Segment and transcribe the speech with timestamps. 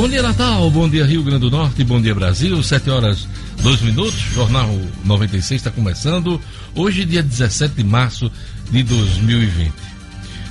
[0.00, 3.28] Bom dia Natal, bom dia Rio Grande do Norte, bom dia Brasil, 7 horas
[3.62, 4.66] 2 minutos, Jornal
[5.04, 6.40] 96 está começando,
[6.74, 8.32] hoje dia 17 de março
[8.70, 9.70] de 2020.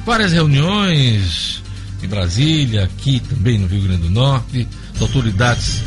[0.06, 1.64] Várias reuniões
[2.04, 4.68] em Brasília, aqui também no Rio Grande do Norte,
[5.02, 5.82] autoridades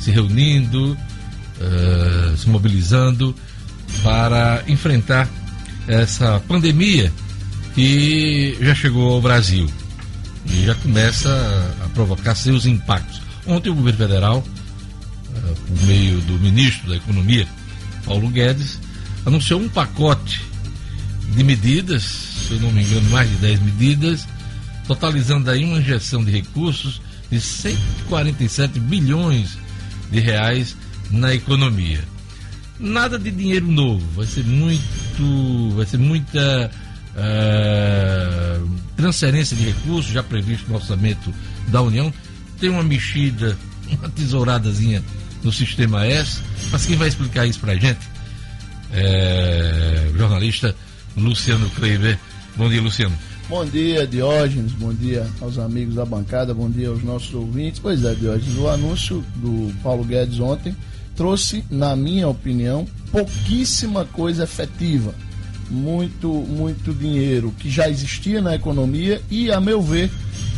[0.00, 0.98] se reunindo,
[1.60, 3.32] uh, se mobilizando
[4.02, 5.28] para enfrentar
[5.86, 7.12] essa pandemia
[7.76, 9.70] que já chegou ao Brasil
[10.46, 11.30] e já começa
[11.84, 13.20] a provocar seus impactos.
[13.46, 17.46] Ontem o governo federal, uh, por meio do ministro da Economia,
[18.04, 18.78] Paulo Guedes,
[19.24, 20.42] anunciou um pacote
[21.30, 24.26] de medidas, se eu não me engano, mais de 10 medidas,
[24.86, 29.58] totalizando aí uma injeção de recursos de 147 bilhões
[30.10, 30.76] de reais
[31.10, 32.00] na economia.
[32.78, 36.70] Nada de dinheiro novo, vai ser muito, vai ser muita
[37.16, 41.32] uh, transferência de recursos já previsto no orçamento
[41.68, 42.12] da União.
[42.60, 43.56] Tem uma mexida,
[43.88, 45.02] uma tesouradazinha
[45.42, 46.40] no sistema S.
[46.72, 48.00] Mas quem vai explicar isso para a gente?
[48.92, 50.74] É, jornalista
[51.16, 52.18] Luciano Kleiber.
[52.56, 53.16] Bom dia, Luciano.
[53.48, 54.72] Bom dia, Diógenes.
[54.72, 56.54] Bom dia aos amigos da bancada.
[56.54, 57.78] Bom dia aos nossos ouvintes.
[57.78, 60.74] Pois é, Diógenes, o anúncio do Paulo Guedes ontem
[61.14, 65.14] trouxe, na minha opinião, pouquíssima coisa efetiva.
[65.74, 70.10] Muito, muito dinheiro que já existia na economia e, a meu ver,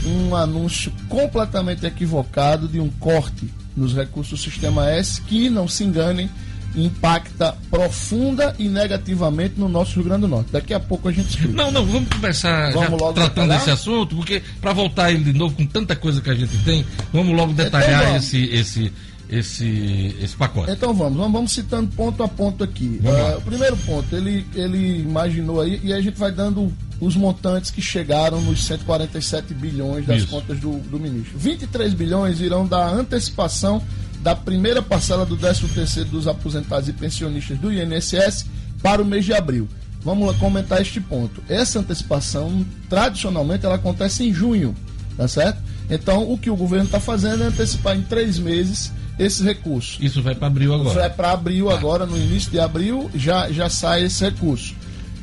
[0.05, 5.85] um anúncio completamente equivocado de um corte nos recursos do Sistema S que, não se
[5.85, 6.31] enganem,
[6.77, 10.53] impacta profunda e negativamente no nosso Rio Grande do Norte.
[10.53, 11.55] Daqui a pouco a gente explica.
[11.55, 13.59] Não, não, vamos começar vamos logo tratando detalhar?
[13.59, 16.85] desse assunto, porque para voltar ele de novo com tanta coisa que a gente tem,
[17.13, 18.25] vamos logo então detalhar vamos.
[18.25, 18.93] esse esse
[19.29, 20.71] esse esse pacote.
[20.71, 23.01] Então vamos, vamos, vamos citando ponto a ponto aqui.
[23.03, 27.71] Uh, o primeiro ponto, ele ele imaginou aí e a gente vai dando os montantes
[27.71, 30.29] que chegaram nos 147 bilhões das Isso.
[30.29, 31.39] contas do, do ministro.
[31.39, 33.83] 23 bilhões irão da antecipação
[34.21, 38.47] da primeira parcela do 13º dos aposentados e pensionistas do INSS
[38.83, 39.69] para o mês de abril.
[40.03, 41.43] Vamos comentar este ponto.
[41.49, 44.75] Essa antecipação, tradicionalmente, ela acontece em junho,
[45.17, 45.59] tá certo?
[45.91, 49.99] Então, o que o governo está fazendo é antecipar em três meses esses recursos.
[50.01, 51.01] Isso vai para abril agora.
[51.01, 51.75] Vai para abril ah.
[51.75, 54.75] agora, no início de abril, já, já sai esse recurso.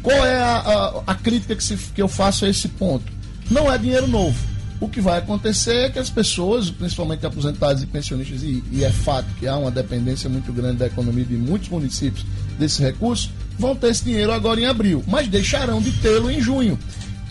[0.02, 3.12] Qual é a, a, a crítica que, se, que eu faço a esse ponto?
[3.50, 4.54] Não é dinheiro novo
[4.84, 8.90] o que vai acontecer é que as pessoas, principalmente aposentados e pensionistas, e, e, é
[8.90, 12.26] fato que há uma dependência muito grande da economia de muitos municípios
[12.60, 16.78] desse recurso, vão ter esse dinheiro agora em abril, mas deixarão de tê-lo em junho.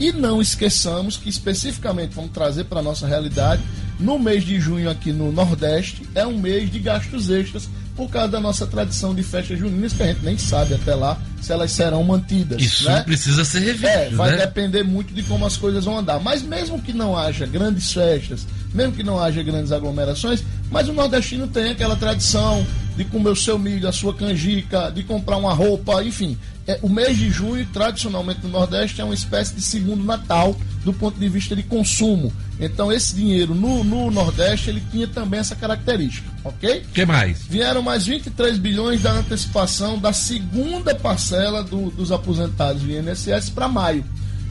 [0.03, 3.63] E não esqueçamos que, especificamente, vamos trazer para a nossa realidade,
[4.01, 8.33] no mês de junho aqui no Nordeste, é um mês de gastos extras por causa
[8.33, 11.71] da nossa tradição de festas juninas, que a gente nem sabe até lá se elas
[11.71, 12.61] serão mantidas.
[12.61, 13.03] Isso né?
[13.03, 13.87] precisa ser revisto.
[13.87, 14.39] É, vai né?
[14.39, 16.19] depender muito de como as coisas vão andar.
[16.19, 20.93] Mas mesmo que não haja grandes festas, mesmo que não haja grandes aglomerações, mas o
[20.93, 25.53] nordestino tem aquela tradição de comer o seu milho, a sua canjica, de comprar uma
[25.53, 26.37] roupa, enfim.
[26.67, 30.93] É, o mês de junho, tradicionalmente no Nordeste, é uma espécie de segundo Natal do
[30.93, 32.33] ponto de vista de consumo.
[32.61, 36.85] Então, esse dinheiro no, no Nordeste, ele tinha também essa característica, ok?
[36.95, 37.43] que mais?
[37.43, 43.67] Vieram mais 23 bilhões da antecipação da segunda parcela do, dos aposentados do INSS para
[43.67, 44.05] maio.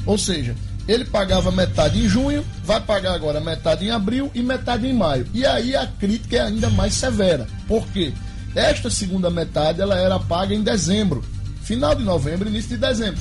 [0.05, 0.55] Ou seja,
[0.87, 5.27] ele pagava metade em junho, vai pagar agora metade em abril e metade em maio.
[5.33, 7.47] E aí a crítica é ainda mais severa.
[7.67, 8.11] Por quê?
[8.55, 11.23] Esta segunda metade ela era paga em dezembro,
[11.63, 13.19] final de novembro, início de dezembro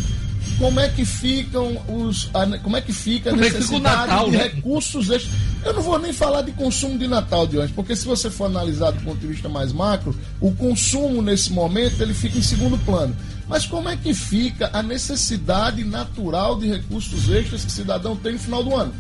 [0.58, 2.30] como é que ficam os.
[2.34, 4.42] A, como é que fica a necessidade é fica Natal, de né?
[4.44, 5.34] recursos extras.
[5.64, 8.46] Eu não vou nem falar de consumo de Natal de hoje, porque se você for
[8.46, 12.78] analisar do ponto de vista mais macro, o consumo nesse momento ele fica em segundo
[12.84, 13.16] plano.
[13.48, 18.32] Mas como é que fica a necessidade natural de recursos extras que o cidadão tem
[18.32, 18.94] no final do ano?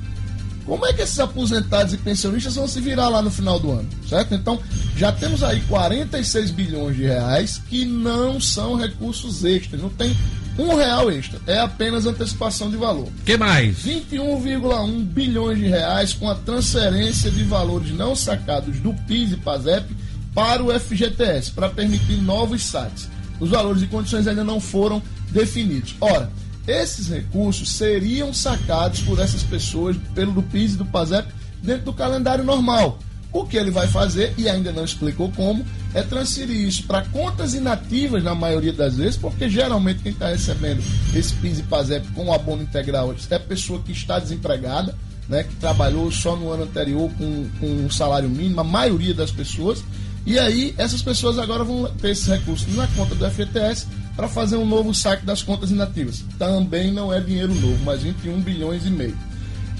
[0.66, 3.88] Como é que esses aposentados e pensionistas vão se virar lá no final do ano,
[4.08, 4.34] certo?
[4.34, 4.58] Então,
[4.96, 10.16] já temos aí 46 bilhões de reais que não são recursos extras, não tem
[10.58, 11.40] um real extra.
[11.46, 13.08] É apenas antecipação de valor.
[13.24, 13.78] que mais?
[13.78, 19.96] 21,1 bilhões de reais com a transferência de valores não sacados do PIS e PASEP
[20.34, 23.08] para o FGTS, para permitir novos saques.
[23.40, 25.94] Os valores e condições ainda não foram definidos.
[26.00, 26.30] Ora,
[26.70, 31.28] esses recursos seriam sacados por essas pessoas, pelo do PIS e do PASEP,
[31.62, 32.98] dentro do calendário normal.
[33.32, 35.64] O que ele vai fazer, e ainda não explicou como,
[35.94, 40.82] é transferir isso para contas inativas na maioria das vezes, porque geralmente quem está recebendo
[41.14, 44.96] esse PIS e PASEP com o abono integral é a pessoa que está desempregada,
[45.28, 49.30] né, que trabalhou só no ano anterior com, com um salário mínimo, a maioria das
[49.30, 49.84] pessoas.
[50.26, 53.86] E aí essas pessoas agora vão ter esse recurso na conta do FGTS
[54.16, 56.24] para fazer um novo saque das contas inativas.
[56.38, 59.16] Também não é dinheiro novo, mas 21 bilhões e meio.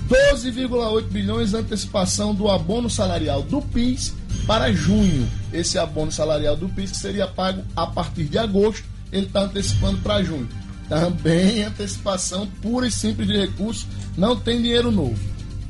[0.08, 4.12] 12,8 bilhões antecipação do abono salarial do PIS
[4.46, 5.28] para junho.
[5.52, 9.98] Esse abono salarial do PIS que seria pago a partir de agosto, ele está antecipando
[9.98, 10.48] para junho.
[10.88, 13.86] Também antecipação pura e simples de recursos,
[14.16, 15.16] não tem dinheiro novo.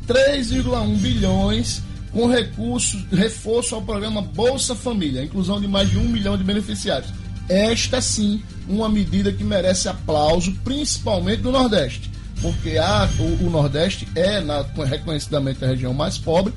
[0.09, 6.37] 3,1 bilhões com recursos, reforço ao programa Bolsa Família, inclusão de mais de um milhão
[6.37, 7.13] de beneficiários.
[7.51, 12.11] Esta sim, uma medida que merece aplauso, principalmente do Nordeste
[12.41, 16.53] porque a, o, o Nordeste é na, reconhecidamente a região mais pobre.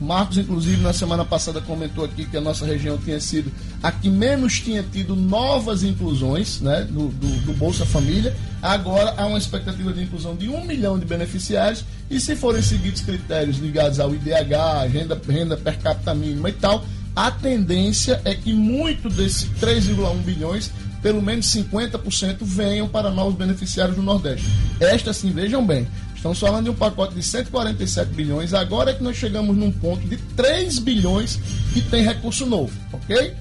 [0.00, 3.50] Marcos, inclusive, na semana passada comentou aqui que a nossa região tinha sido
[3.82, 8.36] a que menos tinha tido novas inclusões né, do, do, do Bolsa Família.
[8.62, 13.00] Agora há uma expectativa de inclusão de um milhão de beneficiários e se forem seguidos
[13.00, 16.84] critérios ligados ao IDH, renda, renda per capita mínima e tal,
[17.18, 20.70] a tendência é que muito desses 3,1 bilhões
[21.02, 24.46] pelo menos 50% venham para novos beneficiários do Nordeste.
[24.78, 29.02] Esta, sim, vejam bem, estamos falando de um pacote de 147 bilhões, agora é que
[29.02, 31.40] nós chegamos num ponto de 3 bilhões
[31.72, 33.34] que tem recurso novo, ok?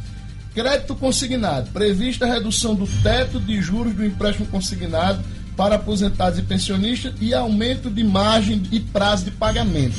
[0.55, 1.69] Crédito consignado.
[1.69, 5.23] Prevista a redução do teto de juros do empréstimo consignado
[5.55, 9.97] para aposentados e pensionistas e aumento de margem e prazo de pagamento.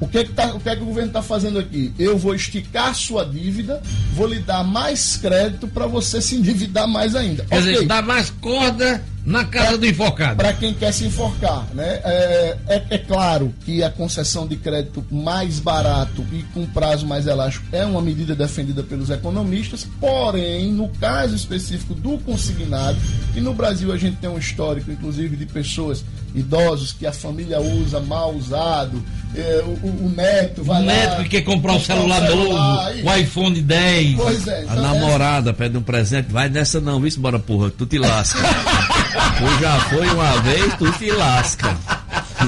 [0.00, 1.92] O que, é que, tá, o, que é que o governo está fazendo aqui?
[1.98, 3.82] Eu vou esticar sua dívida,
[4.14, 7.44] vou lhe dar mais crédito para você se endividar mais ainda.
[7.44, 7.72] Quer okay.
[7.72, 10.36] dizer, dar mais corda na casa do enforcado.
[10.36, 12.00] Para quem quer se enforcar, né?
[12.02, 17.26] É, é, é, claro que a concessão de crédito mais barato e com prazo mais
[17.26, 22.98] elástico é uma medida defendida pelos economistas, porém, no caso específico do consignado,
[23.36, 26.02] e no Brasil a gente tem um histórico, inclusive, de pessoas
[26.34, 29.02] idosos que a família usa mal usado,
[29.34, 30.92] é, o, o, neto vai o lá.
[30.92, 34.16] neto que quer comprar um celular, celular novo, o iPhone 10.
[34.16, 34.62] Pois é.
[34.62, 38.38] Então a namorada pede um presente, vai nessa não, viu, bora porra, tu te lasca.
[39.38, 41.76] tu já foi uma vez, tu te lasca.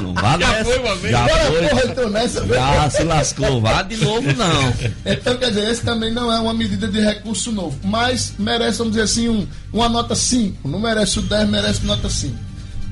[0.03, 0.65] Não vá já nessa.
[0.65, 1.13] Foi uma vez.
[1.13, 1.69] Já foi.
[1.69, 4.75] Porra, então nessa já se lascou, vá de novo não.
[5.05, 8.93] Então, quer dizer, esse também não é uma medida de recurso novo, mas merece, vamos
[8.93, 10.69] dizer assim, um, uma nota 5.
[10.69, 12.35] Não merece o 10, merece nota 5.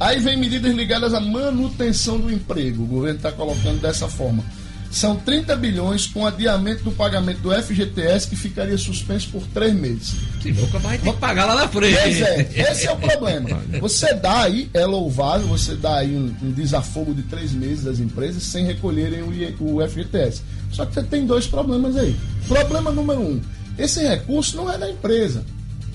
[0.01, 2.85] Aí vem medidas ligadas à manutenção do emprego.
[2.85, 4.45] O governo está colocando dessa forma.
[4.91, 10.15] São 30 bilhões com adiamento do pagamento do FGTS que ficaria suspenso por três meses.
[10.43, 11.99] Se nunca vai ter que pagar lá na frente.
[12.01, 13.61] Pois é, esse é o problema.
[13.81, 18.01] Você dá aí, é louvável, você dá aí um, um desafogo de três meses das
[18.01, 20.43] empresas sem recolherem o, o FGTS.
[20.73, 22.17] Só que você tem dois problemas aí.
[22.47, 23.41] Problema número um:
[23.79, 25.45] esse recurso não é da empresa.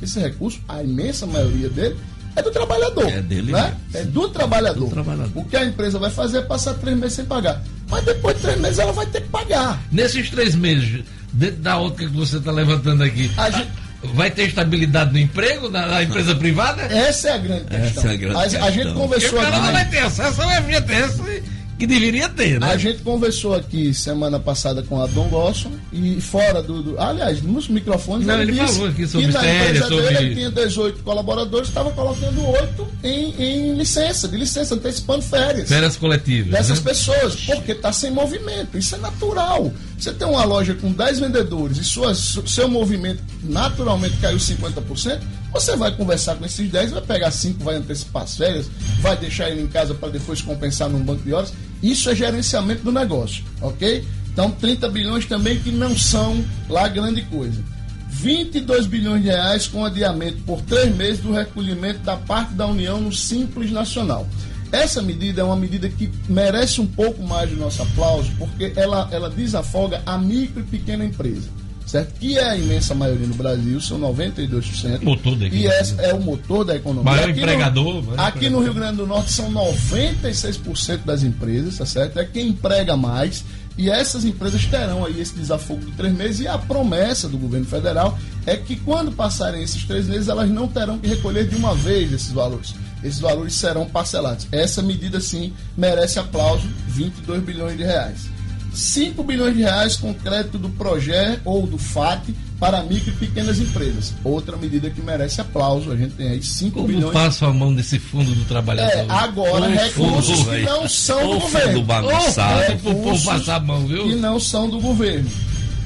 [0.01, 1.97] Esse recurso, a imensa maioria dele,
[2.35, 3.07] é do trabalhador.
[3.07, 3.51] É dele.
[3.51, 3.77] Né?
[3.93, 4.85] É do trabalhador.
[4.85, 5.31] do trabalhador.
[5.35, 7.63] O que a empresa vai fazer é passar três meses sem pagar.
[7.93, 9.79] Mas depois de três meses ela vai ter que pagar.
[9.91, 13.67] Nesses três meses, dentro da outra que você está levantando aqui, gente...
[14.15, 16.81] vai ter estabilidade no emprego na, na, empresa privada?
[16.81, 17.85] Essa é a grande questão.
[17.85, 18.63] Essa é a, grande a, questão.
[18.63, 21.43] a gente conversou Porque o cara não vai ter acesso ao FGTS
[21.77, 22.67] que deveria ter, né?
[22.67, 27.41] A gente conversou aqui semana passada com a Dom Lawson e fora do, do, Aliás,
[27.41, 28.27] nos microfones.
[28.27, 30.03] Não, ele, ele falou aqui sobre que na empresa sobre...
[30.03, 35.67] dele ele tinha 18 colaboradores, estava colocando 8 em, em, licença, de licença, antecipando férias.
[35.67, 36.51] Férias coletivas.
[36.51, 36.91] Dessas né?
[36.91, 38.77] pessoas, porque está sem movimento.
[38.77, 39.71] Isso é natural.
[39.97, 45.21] Você tem uma loja com 10 vendedores e sua, seu movimento naturalmente caiu 50%,
[45.53, 48.69] você vai conversar com esses 10, vai pegar 5, vai antecipar as férias,
[49.01, 51.53] vai deixar ele em casa para depois compensar num banco de horas.
[51.81, 54.03] Isso é gerenciamento do negócio, ok?
[54.31, 57.61] Então, 30 bilhões também que não são lá grande coisa.
[58.09, 62.99] 22 bilhões de reais com adiamento por três meses do recolhimento da parte da União
[62.99, 64.27] no Simples Nacional.
[64.71, 69.07] Essa medida é uma medida que merece um pouco mais de nosso aplauso, porque ela,
[69.11, 72.19] ela desafoga a micro e pequena empresa certo?
[72.19, 75.01] Que é a imensa maioria no Brasil, são 92%.
[75.01, 75.59] Motor da economia.
[75.59, 77.11] E é, é o motor da economia.
[77.11, 78.03] Maior aqui empregador.
[78.03, 82.19] No, aqui no Rio Grande do Norte são 96% das empresas, tá certo?
[82.19, 83.43] É quem emprega mais.
[83.77, 86.41] E essas empresas terão aí esse desafogo de três meses.
[86.41, 90.67] E a promessa do governo federal é que quando passarem esses três meses, elas não
[90.67, 92.75] terão que recolher de uma vez esses valores.
[93.03, 94.47] Esses valores serão parcelados.
[94.51, 98.32] Essa medida, sim, merece aplauso: 22 bilhões de reais.
[98.73, 103.59] 5 bilhões de reais com crédito do Projet ou do FAT para micro e pequenas
[103.59, 104.13] empresas.
[104.23, 105.91] Outra medida que merece aplauso.
[105.91, 107.13] A gente tem aí 5 Como bilhões.
[107.13, 108.91] passo a mão desse fundo do trabalhador?
[108.91, 111.73] É, agora, recursos fundo, que não são do governo.
[111.73, 112.59] Do bagunçado.
[112.71, 114.05] recursos passar a mão, viu?
[114.05, 115.29] Que não são do governo.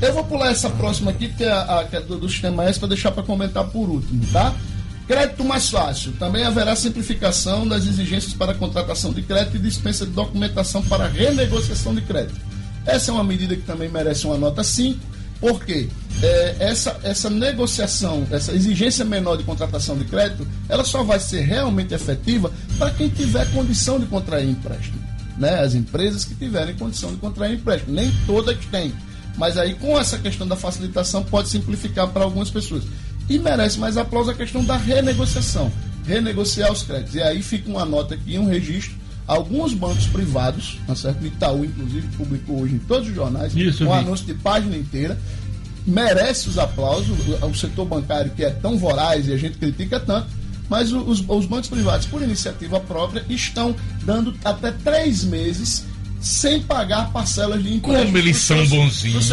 [0.01, 2.89] Eu vou pular essa próxima aqui, que é a, a, do, do sistema S, para
[2.89, 4.53] deixar para comentar por último, tá?
[5.07, 6.11] Crédito mais fácil.
[6.13, 11.95] Também haverá simplificação das exigências para contratação de crédito e dispensa de documentação para renegociação
[11.95, 12.39] de crédito.
[12.87, 14.99] Essa é uma medida que também merece uma nota 5,
[15.39, 15.87] porque
[16.23, 21.41] é, essa, essa negociação, essa exigência menor de contratação de crédito, ela só vai ser
[21.41, 24.97] realmente efetiva para quem tiver condição de contrair empréstimo.
[25.37, 27.93] né, as empresas que tiverem condição de contrair empréstimo.
[27.93, 28.91] Nem todas têm.
[29.37, 32.83] Mas aí, com essa questão da facilitação, pode simplificar para algumas pessoas.
[33.29, 35.71] E merece mais aplauso a questão da renegociação.
[36.05, 37.13] Renegociar os créditos.
[37.15, 38.95] E aí fica uma nota aqui, um registro.
[39.27, 41.25] Alguns bancos privados, tá certo?
[41.25, 45.19] Itaú, inclusive, publicou hoje em todos os jornais Isso, um anúncio de página inteira.
[45.85, 47.17] Merece os aplausos.
[47.41, 50.27] O setor bancário, que é tão voraz e a gente critica tanto,
[50.69, 55.85] mas os, os bancos privados, por iniciativa própria, estão dando até três meses
[56.21, 58.05] sem pagar parcelas de imposto.
[58.05, 59.29] Como eles são seus, bonzinhos.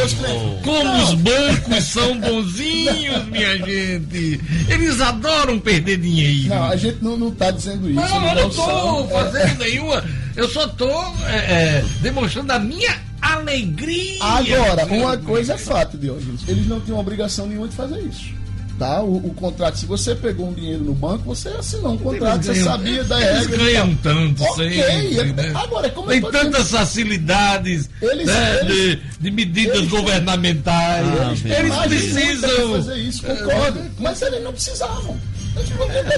[0.62, 1.03] Como não.
[1.05, 4.41] os bancos são bonzinhos, minha gente.
[4.69, 6.49] Eles adoram perder dinheiro.
[6.49, 8.00] Não, a gente não está dizendo isso.
[8.00, 9.69] Não, eu não estou fazendo é...
[9.69, 10.05] nenhuma.
[10.37, 14.23] Eu só estou é, é, demonstrando a minha alegria.
[14.23, 16.21] Agora, uma coisa é fato, Diogo.
[16.47, 18.43] Eles não têm obrigação nenhuma de fazer isso
[18.78, 19.02] tá?
[19.02, 22.62] O, o, contrato, se você pegou um dinheiro no banco, você assinou um contrato, você
[22.62, 23.37] sabia da regra.
[23.37, 25.52] Eles ganham tanto, okay, sempre, né?
[25.54, 31.07] Agora, como Tem tantas dizendo, facilidades eles, né, eles, de, de, medidas eles, governamentais.
[31.45, 33.81] Eles, eles precisam fazer isso, concordo.
[33.99, 35.19] Mas eles não precisavam.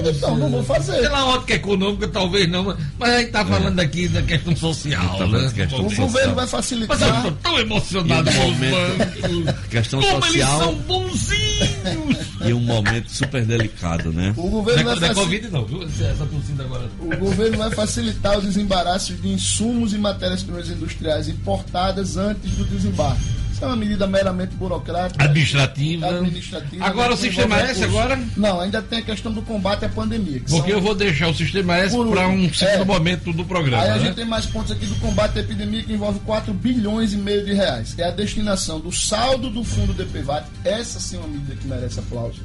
[0.07, 0.99] Então, não vou fazer.
[1.01, 5.17] Pela ótica econômica, talvez não, mas a gente está falando aqui da questão social.
[5.17, 5.51] Tá né?
[5.53, 6.07] Questão o social.
[6.07, 6.99] governo vai facilitar.
[6.99, 9.67] Mas eu estou tão emocionado com os bancos.
[9.69, 10.33] Questão Como social.
[10.33, 12.27] eles são bonzinhos.
[12.45, 14.33] E um momento super delicado, né?
[14.37, 15.23] O governo não é, vai facil...
[15.23, 15.83] Covid não, viu?
[15.83, 16.89] Essa tossida agora.
[16.99, 23.46] O governo vai facilitar o desembaraço de insumos e matérias-primas industriais importadas antes do desembarque
[23.57, 25.23] isso é uma medida meramente burocrática.
[25.23, 26.07] Administrativa.
[26.07, 28.19] administrativa agora o sistema S agora?
[28.37, 30.41] Não, ainda tem a questão do combate à pandemia.
[30.41, 30.69] Porque são...
[30.69, 33.81] eu vou deixar o sistema S para um segundo é, momento do programa.
[33.81, 33.95] Aí né?
[33.95, 37.17] a gente tem mais pontos aqui do combate à epidemia que envolve 4 bilhões e
[37.17, 37.95] meio de reais.
[37.97, 40.45] É a destinação do saldo do fundo DPVAT.
[40.63, 42.41] Essa sim é uma medida que merece aplauso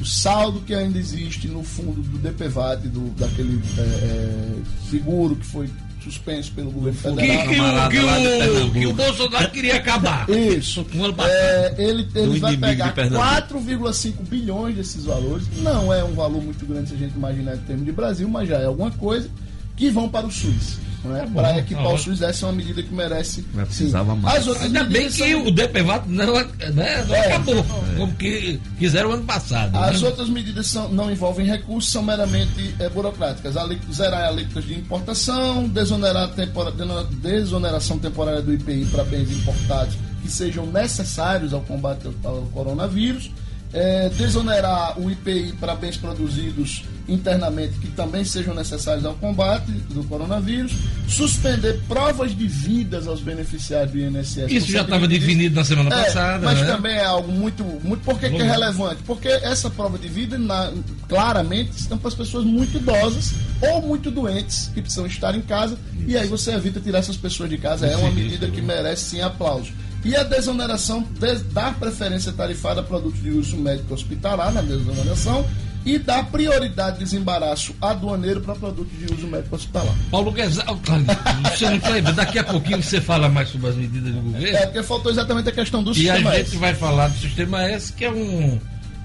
[0.00, 4.56] o saldo que ainda existe no fundo do DPVAT, do, daquele é, é,
[4.90, 5.70] seguro que foi
[6.02, 7.48] suspenso pelo governo federal.
[7.48, 10.28] Que, que, o, que, o, que o Bolsonaro queria acabar.
[10.28, 10.86] Isso.
[11.28, 15.46] É, ele ele vai pegar 4,5 bilhões desses valores.
[15.58, 18.48] Não é um valor muito grande se a gente imaginar em termos de Brasil, mas
[18.48, 19.28] já é alguma coisa,
[19.76, 20.78] que vão para o SUS.
[21.04, 21.24] Né?
[21.24, 23.44] É para equipar o SUS, essa é uma medida que merece.
[23.52, 24.20] Mas precisava sim.
[24.20, 24.38] mais.
[24.38, 25.46] As outras Ainda bem que são...
[25.46, 27.96] o DPVAT não, né, não é, acabou, é.
[27.96, 29.76] como que fizeram ano passado.
[29.76, 30.08] As né?
[30.08, 33.54] outras medidas são, não envolvem recursos, são meramente é, burocráticas.
[33.92, 36.72] Zerar alíquotas de importação, desonerar tempora,
[37.20, 43.30] desoneração temporária do IPI para bens importados que sejam necessários ao combate ao, ao coronavírus
[43.72, 50.04] é, desonerar o IPI para bens produzidos internamente que também sejam necessários ao combate do
[50.04, 50.72] coronavírus,
[51.08, 54.50] suspender provas de vidas aos beneficiários do INSS.
[54.50, 56.44] Isso já estava definido na semana é, passada.
[56.44, 56.66] Mas né?
[56.66, 57.64] também é algo muito.
[57.82, 59.02] muito por que, é relevante?
[59.04, 60.72] Porque essa prova de vida, na,
[61.08, 65.76] claramente, estão para as pessoas muito idosas ou muito doentes que precisam estar em casa,
[65.94, 66.04] Isso.
[66.10, 67.86] e aí você evita tirar essas pessoas de casa.
[67.86, 69.72] É uma medida que merece sim aplauso.
[70.04, 75.46] E a desoneração de, dar preferência tarifária a produtos de uso médico hospitalar na desoneração
[75.84, 79.94] e dar prioridade de desembaraço aduaneiro para produtos de uso médico hospitalar.
[80.10, 84.20] Paulo Guedes, você não lembra, daqui a pouquinho você fala mais sobre as medidas do
[84.20, 84.56] governo.
[84.56, 87.18] É, porque faltou exatamente a questão do e sistema E a gente vai falar do
[87.18, 88.60] sistema S, que é um,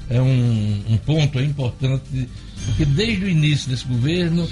[0.09, 2.29] é um, um ponto importante,
[2.65, 4.47] porque desde o início desse governo,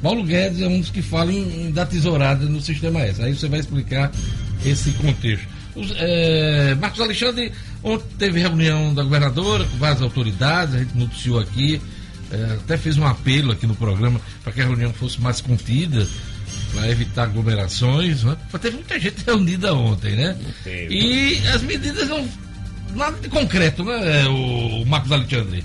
[0.00, 3.20] Paulo Guedes é um dos que fala em, em da tesourada no sistema S.
[3.20, 4.12] Aí você vai explicar
[4.64, 5.46] esse contexto.
[5.74, 7.52] Os, é, Marcos Alexandre,
[7.82, 11.80] ontem teve reunião da governadora com várias autoridades, a gente noticiou aqui,
[12.30, 16.06] é, até fez um apelo aqui no programa para que a reunião fosse mais contida,
[16.72, 18.24] para evitar aglomerações.
[18.24, 18.36] Né?
[18.52, 20.36] Mas teve muita gente reunida ontem, né?
[20.66, 22.26] E as medidas não.
[22.94, 25.64] Nada de concreto, né, o Marcos Alexandre?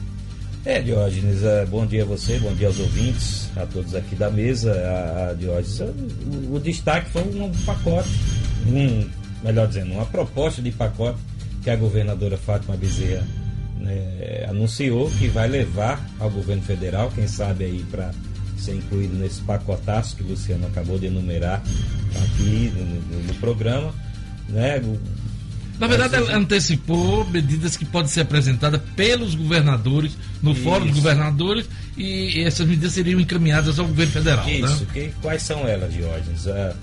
[0.65, 4.29] É, Diógenes, é, bom dia a você, bom dia aos ouvintes, a todos aqui da
[4.29, 4.73] mesa.
[4.73, 8.09] A, a Diógenes, o, o, destaque foi um pacote,
[8.67, 9.07] um
[9.43, 11.19] melhor dizendo, uma proposta de pacote
[11.63, 13.25] que a governadora Fátima Bezerra
[13.77, 18.11] né, anunciou que vai levar ao governo federal, quem sabe aí para
[18.57, 21.63] ser incluído nesse pacotaço que o Luciano acabou de enumerar
[22.23, 23.93] aqui no, no programa.
[24.49, 24.81] Né?
[25.79, 30.61] Na verdade, ela antecipou medidas que podem ser apresentadas pelos governadores, no Isso.
[30.61, 34.45] Fórum dos Governadores, e essas medidas seriam encaminhadas ao governo federal.
[34.45, 34.59] Né?
[34.59, 34.87] Isso, né?
[34.93, 36.45] que, quais são elas, Diógenes?
[36.45, 36.75] Uh,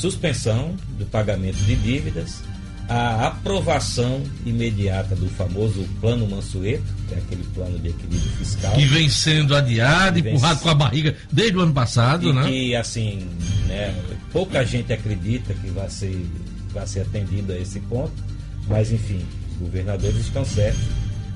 [0.00, 2.42] suspensão do pagamento de dívidas,
[2.88, 8.72] a aprovação imediata do famoso Plano Mansueto, que é aquele plano de equilíbrio fiscal.
[8.72, 10.62] Que vem sendo adiado, empurrado vem...
[10.64, 12.48] com a barriga desde o ano passado, e né?
[12.48, 13.28] que, assim,
[13.68, 13.94] né,
[14.32, 16.26] pouca gente acredita que vai ser,
[16.72, 18.14] vai ser atendido a esse ponto,
[18.66, 19.20] mas, enfim,
[19.52, 20.82] os governadores estão certos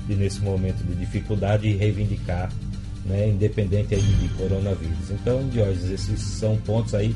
[0.07, 2.51] de, nesse momento de dificuldade, reivindicar,
[3.05, 5.11] né, independente aí de coronavírus.
[5.11, 7.15] Então, Diógenes, esses são pontos aí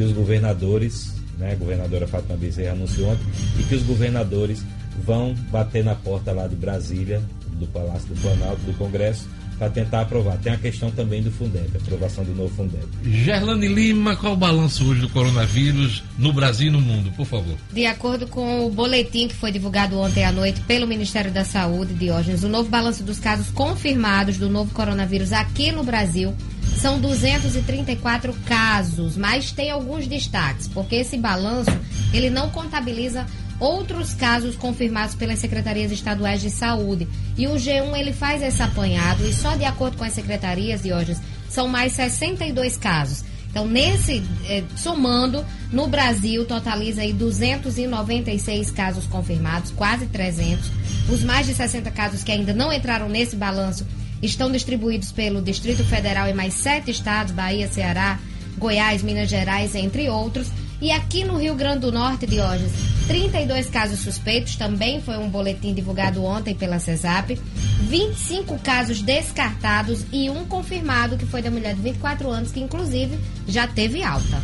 [0.00, 3.26] que os governadores, né, a governadora Fátima Bezerra anunciou ontem,
[3.58, 4.64] e que os governadores
[5.04, 7.22] vão bater na porta lá de Brasília,
[7.58, 9.28] do Palácio do Planalto, do Congresso,
[9.58, 10.38] para tentar aprovar.
[10.38, 12.82] Tem a questão também do Fundeb, aprovação do novo Fundeb.
[13.04, 17.54] Gerlane Lima, qual o balanço hoje do coronavírus no Brasil e no mundo, por favor?
[17.70, 21.92] De acordo com o boletim que foi divulgado ontem à noite pelo Ministério da Saúde,
[21.92, 26.34] Diógenes, o novo balanço dos casos confirmados do novo coronavírus aqui no Brasil
[26.80, 31.70] são 234 casos, mas tem alguns destaques, porque esse balanço
[32.10, 33.26] ele não contabiliza
[33.58, 37.06] outros casos confirmados pelas secretarias estaduais de saúde.
[37.36, 41.20] E o G1 ele faz esse apanhado e só de acordo com as secretarias, Diógenes,
[41.50, 43.24] são mais 62 casos.
[43.50, 50.70] Então, nesse, eh, somando, no Brasil totaliza aí 296 casos confirmados, quase 300.
[51.10, 53.84] Os mais de 60 casos que ainda não entraram nesse balanço
[54.22, 58.18] estão distribuídos pelo Distrito Federal em mais sete estados, Bahia, Ceará,
[58.58, 60.48] Goiás, Minas Gerais, entre outros.
[60.80, 62.72] E aqui no Rio Grande do Norte, Diógenes,
[63.06, 67.38] 32 casos suspeitos, também foi um boletim divulgado ontem pela CESAP.
[67.82, 73.18] 25 casos descartados e um confirmado, que foi da mulher de 24 anos, que inclusive
[73.46, 74.42] já teve alta.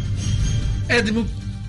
[0.88, 1.26] Edmo,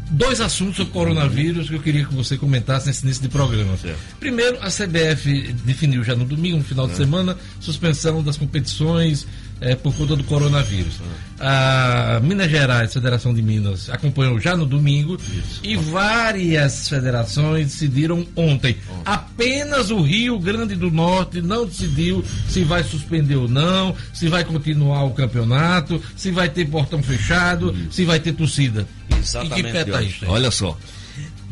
[0.10, 3.78] dois assuntos sobre coronavírus que eu queria que você comentasse nesse início de programa.
[3.78, 4.00] Certo.
[4.20, 6.98] Primeiro, a CBF definiu já no domingo, no final de é.
[6.98, 9.28] semana, suspensão das competições
[9.60, 10.96] é, por conta do coronavírus.
[11.40, 15.62] A Minas Gerais, Federação de Minas, acompanhou já no domingo Isso.
[15.64, 18.78] e várias federações decidiram ontem.
[18.90, 19.02] ontem.
[19.06, 24.44] Apenas o Rio Grande do Norte não decidiu se vai suspender ou não, se vai
[24.44, 27.92] continuar o campeonato, se vai ter portão fechado, Isso.
[27.92, 28.88] se vai ter torcida.
[29.18, 29.60] Exatamente.
[29.60, 30.26] E que pé tá isso?
[30.28, 30.78] Olha só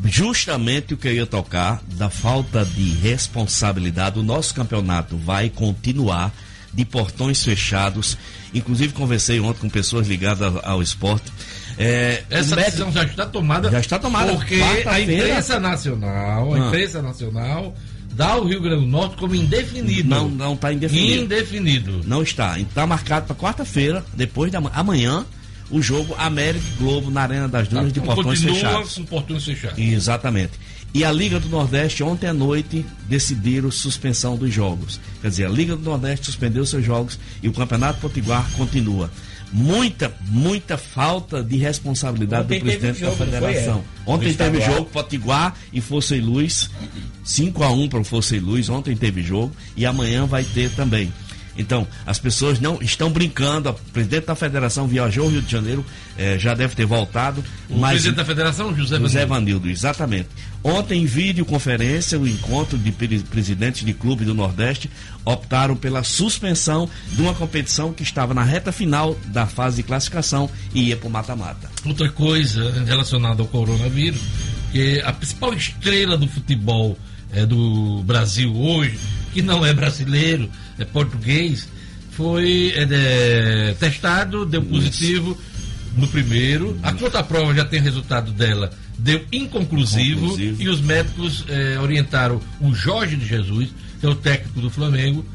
[0.03, 4.19] justamente o que eu ia tocar da falta de responsabilidade.
[4.19, 6.33] O nosso campeonato vai continuar
[6.73, 8.17] de portões fechados.
[8.53, 11.31] Inclusive conversei ontem com pessoas ligadas ao, ao esporte.
[11.77, 13.71] É, Essa decisão já está tomada.
[13.71, 14.33] Já está tomada.
[14.33, 14.55] Porque
[14.85, 16.67] a imprensa nacional, a ah.
[16.67, 17.73] imprensa nacional
[18.11, 20.07] dá o Rio Grande do Norte como indefinido.
[20.07, 21.23] Não, não está indefinido.
[21.23, 22.01] Indefinido.
[22.05, 22.59] Não está.
[22.59, 25.25] Está marcado para quarta-feira, depois da amanhã,
[25.69, 28.99] o jogo América Globo na Arena das Dunas tá, de portões fechados.
[29.09, 29.77] Portões fechados.
[29.77, 30.53] Exatamente.
[30.93, 34.97] E a Liga do Nordeste, ontem à noite, decidiram suspensão dos jogos.
[35.21, 39.11] Quer dizer, a Liga do Nordeste suspendeu seus jogos e o Campeonato Potiguar continua.
[39.51, 43.83] Muita, muita falta de responsabilidade ontem do presidente jogo, da federação.
[43.83, 44.15] Foi, é.
[44.15, 46.69] Ontem teve jogo Potiguar e Força e Luz,
[47.25, 48.69] 5 a 1 para o Força e Luz.
[48.69, 51.11] Ontem teve jogo e amanhã vai ter também.
[51.57, 53.69] Então, as pessoas não estão brincando.
[53.69, 55.85] O presidente da federação viajou ao Rio de Janeiro,
[56.17, 57.43] eh, já deve ter voltado.
[57.69, 59.69] O mas, presidente da federação, José, José Vanildo.
[59.69, 60.29] exatamente.
[60.63, 64.89] Ontem, em videoconferência, o encontro de presidentes de clube do Nordeste
[65.23, 70.49] optaram pela suspensão de uma competição que estava na reta final da fase de classificação
[70.73, 71.69] e ia para o mata-mata.
[71.85, 74.21] Outra coisa relacionada ao coronavírus,
[74.71, 76.97] que a principal estrela do futebol
[77.31, 78.97] é, do Brasil hoje,
[79.35, 81.67] que não é brasileiro, é, português,
[82.11, 85.37] foi é, testado, deu positivo
[85.97, 86.79] no primeiro.
[86.81, 90.61] A conta-prova já tem resultado dela, deu inconclusivo, Conclusivo.
[90.61, 93.67] e os médicos é, orientaram o Jorge de Jesus,
[93.99, 95.25] que é o técnico do Flamengo,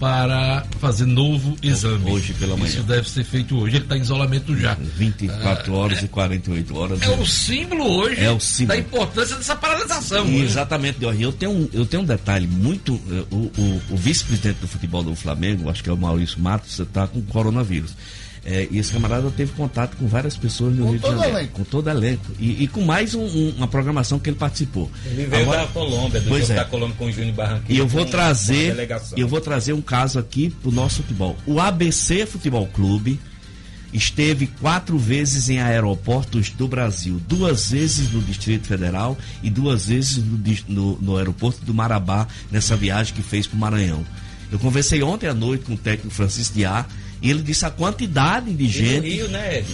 [0.00, 2.10] para fazer novo exame.
[2.10, 2.70] Hoje pela manhã.
[2.70, 3.76] Isso deve ser feito hoje.
[3.76, 4.74] Ele está em isolamento já.
[4.96, 7.02] 24 horas ah, e 48 horas.
[7.02, 8.80] É o símbolo hoje é o símbolo.
[8.80, 10.26] da importância dessa paralisação.
[10.28, 10.96] Exatamente.
[11.02, 12.98] Eu tenho, um, eu tenho um detalhe muito.
[13.10, 16.78] Eh, o, o, o vice-presidente do futebol do Flamengo, acho que é o Maurício Matos,
[16.78, 17.94] está com coronavírus.
[18.44, 21.38] É, e esse camarada teve contato com várias pessoas no com Rio de Janeiro.
[21.38, 21.52] Elenco.
[21.52, 22.26] Com todo elenco.
[22.38, 24.90] E, e com mais um, um, uma programação que ele participou.
[25.04, 26.56] Ele veio Agora, da Colômbia, do pois jogo é.
[26.56, 27.66] da Colômbia com o Júnior Barranquilla.
[27.68, 28.76] E eu vou trazer.
[29.16, 31.36] Eu vou trazer um caso aqui pro nosso futebol.
[31.46, 33.20] O ABC Futebol Clube
[33.92, 40.18] esteve quatro vezes em aeroportos do Brasil, duas vezes no Distrito Federal e duas vezes
[40.18, 44.04] no, no, no aeroporto do Marabá, nessa viagem que fez para o Maranhão.
[44.50, 46.86] Eu conversei ontem à noite com o técnico Francisco Diá,
[47.22, 48.96] e ele disse a quantidade de gente.
[48.96, 49.66] No Rio, né, Ed?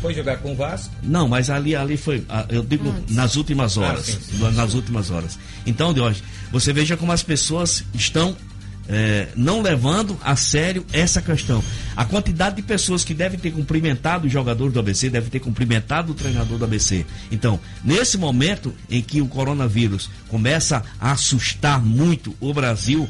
[0.00, 0.92] Foi jogar com o Vasco?
[1.02, 3.14] Não, mas ali, ali foi, eu digo, Antes.
[3.14, 4.00] nas últimas ah, horas.
[4.00, 4.76] Ah, sim, sim, nas sim.
[4.76, 5.38] últimas horas.
[5.64, 8.36] Então, Deus, você veja como as pessoas estão
[8.88, 11.62] é, não levando a sério essa questão.
[11.96, 16.12] A quantidade de pessoas que devem ter cumprimentado os jogadores do ABC, devem ter cumprimentado
[16.12, 17.06] o treinador do ABC.
[17.30, 23.08] Então, nesse momento em que o coronavírus começa a assustar muito o Brasil,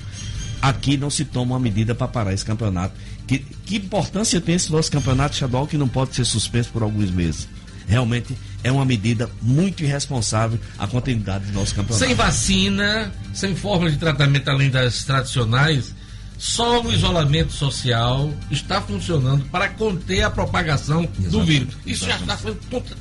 [0.60, 2.94] aqui não se toma uma medida para parar esse campeonato.
[3.32, 7.10] Que, que importância tem esse nosso campeonato estadual que não pode ser suspenso por alguns
[7.10, 7.48] meses?
[7.86, 12.04] Realmente é uma medida muito irresponsável a continuidade do nosso campeonato.
[12.04, 15.94] Sem vacina, sem forma de tratamento além das tradicionais,
[16.36, 21.30] só o isolamento social está funcionando para conter a propagação Exatamente.
[21.30, 21.74] do vírus.
[21.86, 22.66] Isso Exatamente.
[22.70, 22.96] já está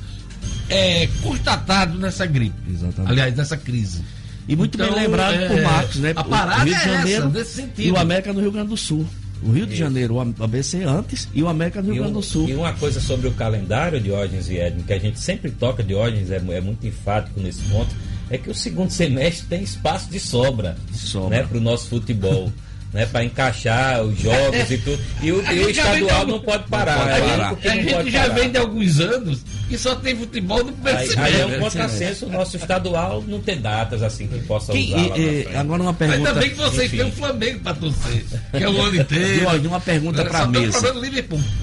[0.68, 2.56] é, constatado nessa gripe.
[2.70, 3.10] Exatamente.
[3.10, 4.02] Aliás, nessa crise.
[4.48, 6.12] E muito então, bem lembrado é, por Marcos, né?
[6.16, 7.86] A parada o Rio de é Janeiro essa, nesse sentido.
[7.86, 9.06] E o América no Rio Grande do Sul.
[9.42, 12.48] O Rio de Janeiro, o ABC antes e o América Rio Grande do Sul.
[12.48, 15.82] E uma coisa sobre o calendário de Diógenes e Edmo, que a gente sempre toca,
[15.82, 17.94] Diógenes é, é muito enfático nesse ponto,
[18.30, 21.38] é que o segundo semestre tem espaço de sobra, sobra.
[21.38, 22.52] né, para o nosso futebol.
[22.92, 25.02] né, para encaixar os jogos e tudo.
[25.22, 26.98] E o, e o estadual não pode parar.
[26.98, 27.48] Não pode parar.
[27.50, 31.08] A gente, gente já vem de alguns anos que só tem futebol no primeiro aí,
[31.16, 35.18] aí é um contrassenso o nosso estadual não ter datas assim que possa que, usar.
[35.18, 36.28] E, agora uma pergunta.
[36.28, 39.68] Ainda bem que vocês têm o Flamengo para torcer, que é o ano inteiro.
[39.68, 40.94] uma pergunta para a mesa.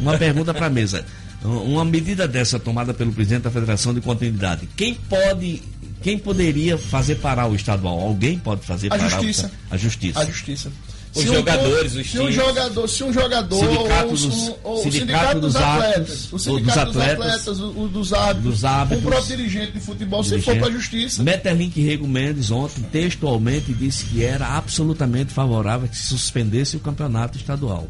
[0.01, 1.05] Uma pergunta para a mesa.
[1.43, 5.61] Uma medida dessa tomada pelo presidente da Federação de Continuidade, quem pode
[6.01, 7.99] quem poderia fazer parar o estadual?
[7.99, 9.51] Alguém pode fazer a parar justiça.
[9.69, 10.19] O, a justiça.
[10.19, 10.71] A justiça
[11.15, 14.23] os se jogadores, um, os se um jogador, se um jogador sindicato ou, dos,
[14.63, 19.05] ou, sindicato, sindicato dos, atletas, o sindicato dos atletas, atletas o, dos árbitros, dos árbitros,
[19.05, 20.45] um próprio dirigente de futebol, dirigente.
[20.45, 21.23] se for para a justiça.
[21.23, 27.37] Metterlink Rego Mendes ontem textualmente disse que era absolutamente favorável que se suspendesse o campeonato
[27.37, 27.87] estadual.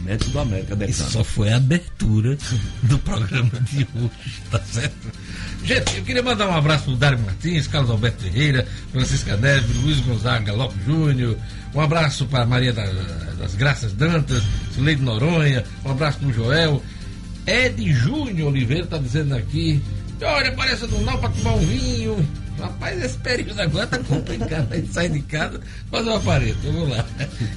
[0.00, 2.36] Médico do América Isso só foi a abertura
[2.82, 5.12] do programa de hoje, tá certo?
[5.62, 10.00] Gente, eu queria mandar um abraço pro Dário Martins, Carlos Alberto Ferreira, Francisca Neves, Luiz
[10.00, 11.36] Gonzaga Lopes Júnior,
[11.74, 14.42] um abraço para Maria das Graças Dantas,
[14.76, 16.82] Leide Noronha, um abraço para o Joel.
[17.46, 19.82] Ed Júnior Oliveira está dizendo aqui,
[20.22, 22.28] olha, parece do não para tomar um vinho.
[22.60, 24.70] Rapaz, esse período agora tá complicado.
[24.70, 26.56] A gente sai de casa, fazer uma parede.
[26.62, 27.04] Vamos lá.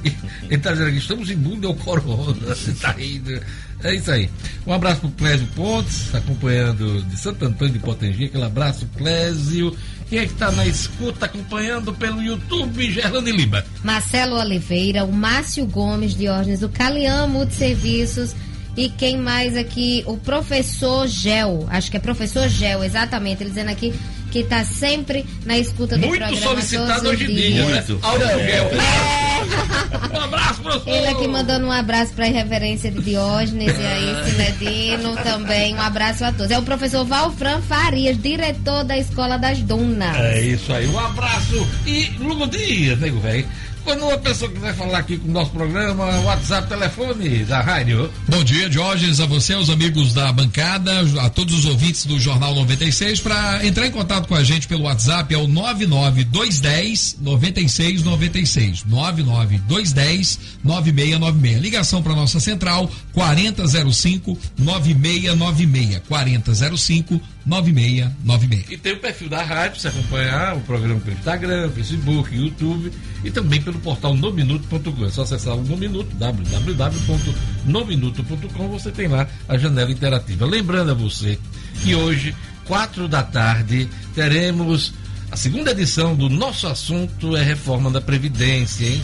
[0.03, 0.15] Ele
[0.55, 2.55] está dizendo aqui, estamos imundo ao corona.
[2.55, 3.41] Você está indo.
[3.83, 4.29] É isso aí.
[4.65, 8.25] Um abraço para o Clésio Pontes, acompanhando de Santo Antônio de Potengi.
[8.25, 9.75] Aquele abraço, Clésio.
[10.09, 13.63] Quem é que está na escuta acompanhando pelo YouTube, Gerlane Lima?
[13.83, 18.35] Marcelo Oliveira, o Márcio Gomes de Ordens do Calian Multiserviços
[18.75, 20.03] e quem mais aqui?
[20.07, 23.93] O professor Gel, acho que é professor Gel, exatamente, ele dizendo aqui
[24.33, 26.31] que está sempre na escuta do Muito programa.
[26.31, 27.83] Muito solicitado hoje em dia, né?
[27.87, 27.99] Muito.
[28.41, 30.17] É.
[30.17, 30.89] Um abraço, professor.
[30.89, 35.75] Ele aqui mandando um abraço para a irreverência de Diógenes e aí Cinedino também.
[35.75, 36.49] Um abraço a todos.
[36.49, 40.15] É o professor Valfran Farias, diretor da Escola das Dunas.
[40.17, 40.87] É isso aí.
[40.87, 43.47] Um abraço e Lugo Dias, nego velho.
[43.83, 48.09] Quando uma pessoa quiser falar aqui com o nosso programa, WhatsApp, telefone da rádio.
[48.29, 50.91] Bom dia, Jorge, a você, aos amigos da bancada,
[51.21, 54.83] a todos os ouvintes do Jornal 96, para entrar em contato com a gente pelo
[54.83, 58.85] WhatsApp é o 99210 9696.
[58.85, 61.61] 99210 9696.
[61.61, 66.01] Ligação para nossa central 4005 9696.
[66.07, 68.71] 4005 9696.
[68.71, 72.91] E tem o perfil da rádio, você acompanhar o programa pelo Instagram, Facebook, YouTube
[73.23, 75.05] e também pelo portal nominuto.com.
[75.05, 80.45] É só acessar o Nominuto, www.nominuto.com, você tem lá a janela interativa.
[80.45, 81.39] Lembrando a você
[81.83, 84.93] que hoje, quatro da tarde, teremos
[85.33, 89.01] a segunda edição do nosso assunto é reforma da Previdência, hein?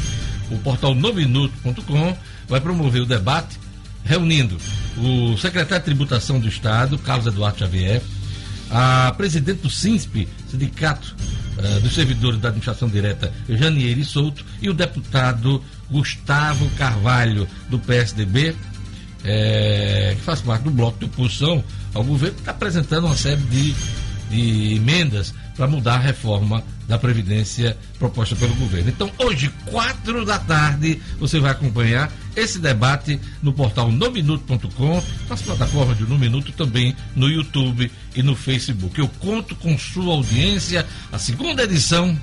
[0.51, 2.15] O portal nominuto.com
[2.47, 3.57] vai promover o debate
[4.03, 4.57] reunindo
[4.97, 8.01] o secretário de Tributação do Estado, Carlos Eduardo Xavier,
[8.69, 11.15] a presidente do SINSP, Sindicato
[11.57, 18.55] uh, dos Servidores da Administração Direta, Janiele Souto, e o deputado Gustavo Carvalho, do PSDB,
[19.23, 23.75] é, que faz parte do bloco de oposição ao governo, está apresentando uma série de,
[24.29, 28.89] de emendas para mudar a reforma da Previdência proposta pelo governo.
[28.89, 35.97] Então, hoje, quatro da tarde, você vai acompanhar esse debate no portal nominuto.com, nas plataformas
[35.97, 38.97] de No Minuto também no YouTube e no Facebook.
[38.97, 42.17] Eu conto com sua audiência, a segunda edição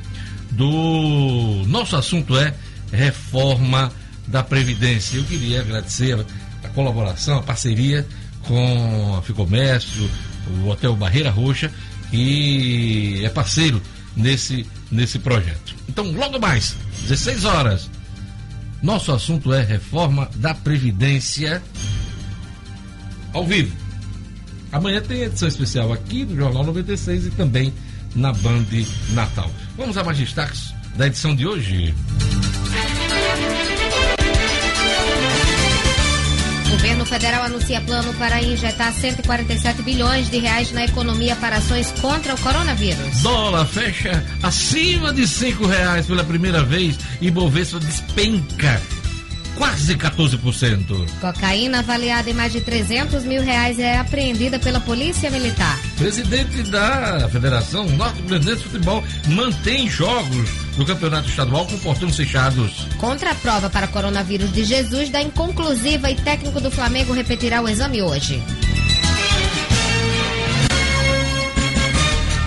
[0.50, 2.54] do nosso assunto é
[2.90, 3.92] reforma
[4.26, 5.18] da Previdência.
[5.18, 6.18] Eu queria agradecer
[6.64, 8.06] a colaboração, a parceria
[8.42, 10.08] com a Ficomércio,
[10.62, 11.70] o Hotel Barreira Roxa,
[12.10, 13.80] que é parceiro
[14.16, 15.74] nesse, nesse projeto.
[15.88, 16.76] Então, logo mais,
[17.08, 17.90] 16 horas,
[18.82, 21.62] nosso assunto é reforma da Previdência
[23.32, 23.74] ao vivo.
[24.72, 27.72] Amanhã tem edição especial aqui do Jornal 96 e também
[28.14, 28.66] na Band
[29.10, 29.50] Natal.
[29.76, 31.94] Vamos a mais destaques da edição de hoje.
[36.70, 42.34] Governo federal anuncia plano para injetar 147 bilhões de reais na economia para ações contra
[42.34, 43.22] o coronavírus.
[43.22, 48.80] Dólar fecha acima de cinco reais pela primeira vez e Bovespa despenca
[49.56, 51.06] quase 14%.
[51.20, 55.78] Cocaína avaliada em mais de 300 mil reais é apreendida pela Polícia Militar.
[55.96, 62.86] Presidente da Federação Norte-Grandense de Futebol mantém jogos do Campeonato Estadual com portões fechados.
[62.98, 67.68] Contra a prova para coronavírus de Jesus da inconclusiva e técnico do Flamengo repetirá o
[67.68, 68.42] exame hoje.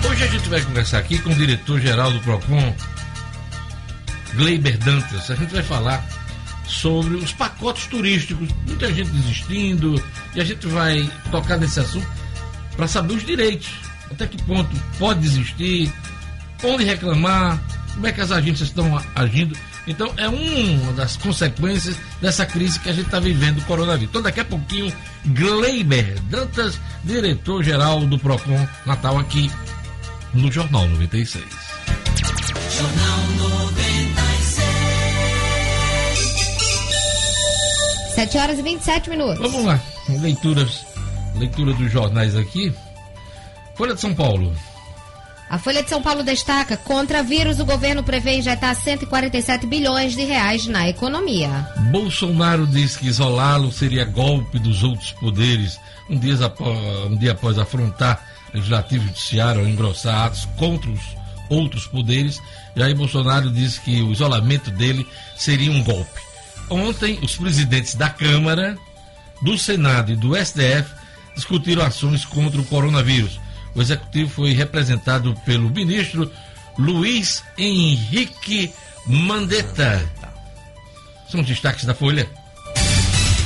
[0.08, 2.74] Hoje a gente vai conversar aqui com o diretor-geral do PROCON,
[4.34, 5.30] Gleiber Dantas.
[5.30, 6.19] A gente vai falar
[6.70, 8.48] sobre os pacotes turísticos.
[8.66, 10.02] Muita gente desistindo
[10.34, 12.06] e a gente vai tocar nesse assunto
[12.76, 13.68] para saber os direitos.
[14.10, 15.92] Até que ponto pode desistir,
[16.64, 17.60] onde reclamar,
[17.94, 19.56] como é que as agências estão agindo.
[19.86, 24.10] Então é uma das consequências dessa crise que a gente está vivendo do coronavírus.
[24.10, 24.92] Então daqui a pouquinho,
[25.26, 29.50] Gleiber Dantas, diretor-geral do PROCON Natal aqui
[30.32, 31.44] no Jornal 96.
[32.76, 33.39] Jornal
[38.20, 39.38] 7 horas e 27 minutos.
[39.38, 40.84] Vamos lá, leituras,
[41.36, 42.70] leitura dos jornais aqui.
[43.74, 44.54] Folha de São Paulo.
[45.48, 50.22] A Folha de São Paulo destaca: contra vírus, o governo prevê injetar 147 bilhões de
[50.24, 51.66] reais na economia.
[51.90, 55.80] Bolsonaro diz que isolá-lo seria golpe dos outros poderes.
[56.10, 61.00] Um dia após, um dia após afrontar legislativo e judiciário, engrossar atos contra os
[61.48, 62.38] outros poderes,
[62.76, 65.06] Jair Bolsonaro disse que o isolamento dele
[65.36, 66.29] seria um golpe.
[66.70, 68.78] Ontem, os presidentes da Câmara,
[69.42, 70.88] do Senado e do STF
[71.34, 73.40] discutiram ações contra o coronavírus.
[73.74, 76.30] O executivo foi representado pelo ministro
[76.78, 78.72] Luiz Henrique
[79.06, 80.02] Mandetta.
[81.28, 82.28] São os destaques da Folha.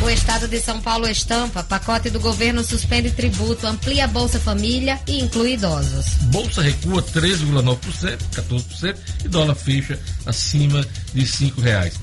[0.03, 1.63] O estado de São Paulo estampa.
[1.63, 6.07] Pacote do governo suspende tributo, amplia Bolsa Família e inclui idosos.
[6.25, 10.85] Bolsa recua 13,9%, 14% e dólar fecha acima
[11.15, 11.95] de R$ reais.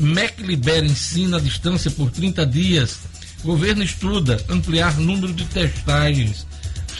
[0.00, 2.98] MEC libera ensino à distância por 30 dias.
[3.44, 6.46] Governo estuda ampliar número de testagens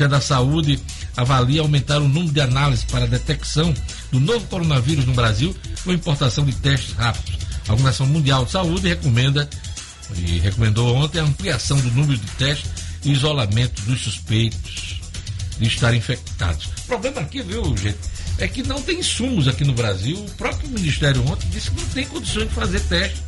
[0.00, 0.80] Ministério da Saúde
[1.16, 3.74] avalia aumentar o número de análises para detecção
[4.10, 7.38] do novo coronavírus no Brasil com importação de testes rápidos.
[7.68, 9.48] A Organização Mundial de Saúde recomenda
[10.16, 12.70] e recomendou ontem a ampliação do número de testes
[13.04, 15.00] e isolamento dos suspeitos
[15.58, 16.66] de estarem infectados.
[16.84, 17.98] O problema aqui, viu, gente,
[18.40, 20.16] é que não tem insumos aqui no Brasil.
[20.16, 23.22] O próprio Ministério ontem disse que não tem condições de fazer teste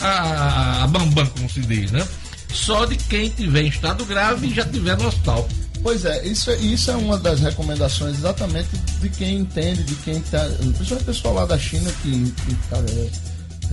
[0.00, 2.06] a, a bambam, como se diz, né?
[2.52, 5.48] Só de quem tiver em estado grave e já tiver no hospital.
[5.82, 8.68] Pois é, isso, é, isso é uma das recomendações exatamente
[9.00, 10.44] de quem entende, de quem está.
[10.44, 13.10] Principalmente o pessoal lá da China que, que é,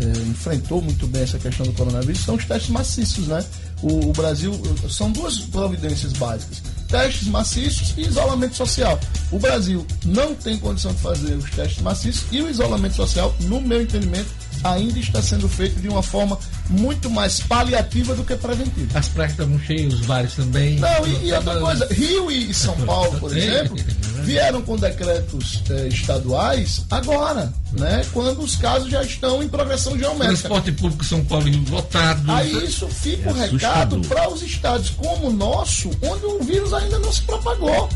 [0.05, 3.45] é, enfrentou muito bem essa questão do coronavírus, são os testes maciços, né?
[3.81, 4.51] O, o, Brasil
[4.89, 8.99] são duas providências básicas: testes maciços e isolamento social.
[9.31, 13.61] O Brasil não tem condição de fazer os testes maciços e o isolamento social, no
[13.61, 14.29] meu entendimento,
[14.63, 16.37] ainda está sendo feito de uma forma
[16.69, 18.99] muito mais paliativa do que preventiva.
[18.99, 20.79] As praias estão cheias, os bares também.
[20.79, 23.77] Não, e, e outra coisa, Rio e São Paulo, por exemplo,
[24.23, 28.05] vieram com decretos eh, estaduais agora, né?
[28.13, 30.49] Quando os casos já estão em progressão geométrica.
[30.49, 32.31] Transporte público São Paulo lotado.
[32.31, 36.73] Aí isso fica é um recado para os estados como o nosso, onde o vírus
[36.73, 37.89] ainda não se propagou.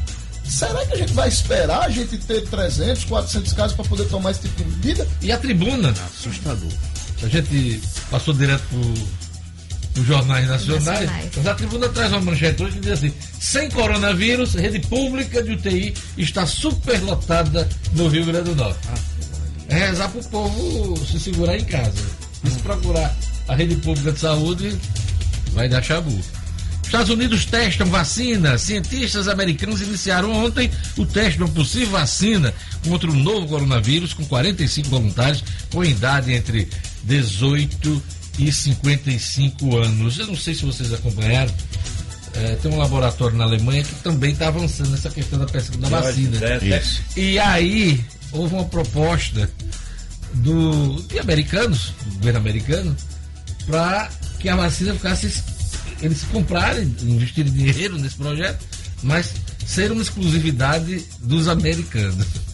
[0.44, 4.32] Será que a gente vai esperar a gente ter 300, 400 casos para poder tomar
[4.32, 5.08] esse tipo de medida?
[5.22, 5.90] E a tribuna?
[5.92, 6.70] Assustador.
[7.24, 7.82] A gente
[8.12, 8.80] passou direto para
[9.97, 14.56] os jornais nacionais, mas a tribuna traz uma manchete hoje que diz assim: sem coronavírus,
[14.56, 18.88] rede pública de UTI está superlotada no Rio Grande do Norte.
[19.69, 22.03] É rezar para o povo se segurar em casa.
[22.43, 23.15] E se procurar
[23.47, 24.77] a rede pública de saúde,
[25.53, 26.19] vai dar chabu.
[26.84, 28.58] Estados Unidos testam vacina.
[28.58, 32.53] Cientistas americanos iniciaram ontem o teste de uma possível vacina
[32.88, 36.69] contra o novo coronavírus com 45 voluntários com idade entre
[37.03, 38.03] 18
[38.38, 40.19] e 55 anos.
[40.19, 41.54] Eu não sei se vocês acompanharam.
[42.36, 45.89] É, tem um laboratório na Alemanha que também está avançando nessa questão da pesquisa da
[45.89, 46.39] vacina.
[46.63, 47.02] Isso.
[47.15, 49.50] E aí houve uma proposta
[50.34, 52.98] do, de americanos, do governo americano,
[53.67, 55.43] para que a vacina ficasse
[56.02, 58.65] eles comprarem, investirem dinheiro nesse projeto,
[59.04, 59.32] mas
[59.65, 62.28] ser uma exclusividade dos americanos.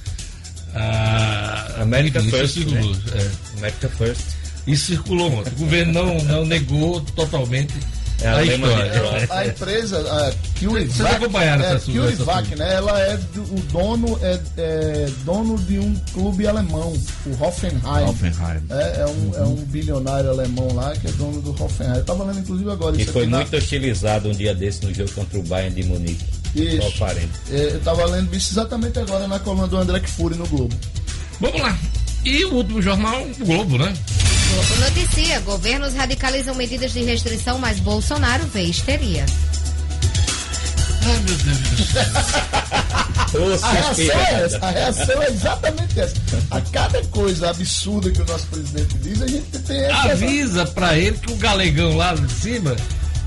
[0.72, 2.54] Ah, América First.
[2.54, 3.02] Circulou, né?
[3.16, 3.58] é.
[3.58, 4.22] América First.
[4.68, 5.52] Isso circulou ontem.
[5.52, 7.74] O governo não, não negou totalmente
[8.22, 9.28] é a, a história.
[9.30, 12.74] A, a empresa, a CureVac, Vocês acompanharam é, essa CureVac, né?
[12.74, 16.94] Ela é do, o dono é, é, dono de um clube alemão,
[17.26, 18.10] o Hoffenheim.
[18.10, 18.62] Hoffenheim.
[18.70, 21.98] É, é, um, é um bilionário alemão lá que é dono do Hoffenheim.
[21.98, 23.02] Eu tava lendo inclusive agora.
[23.02, 23.58] E foi muito na...
[23.58, 26.26] hostilizado um dia desse no jogo contra o Bayern de Munique.
[26.56, 27.04] Isso.
[27.52, 30.76] É, eu tava lendo isso exatamente agora na coluna do André Fury no Globo.
[31.40, 31.78] Vamos lá.
[32.24, 33.94] E o último jornal, o Globo, né?
[34.50, 39.26] Globo noticia: governos radicalizam medidas de restrição, mas Bolsonaro vê histeria.
[41.06, 42.04] Ai, meu Deus do céu.
[43.64, 46.16] a, reação é essa, a reação é exatamente essa.
[46.52, 50.12] A cada coisa absurda que o nosso presidente diz, a gente tem essa.
[50.12, 52.76] Avisa pra ele que o galegão lá de cima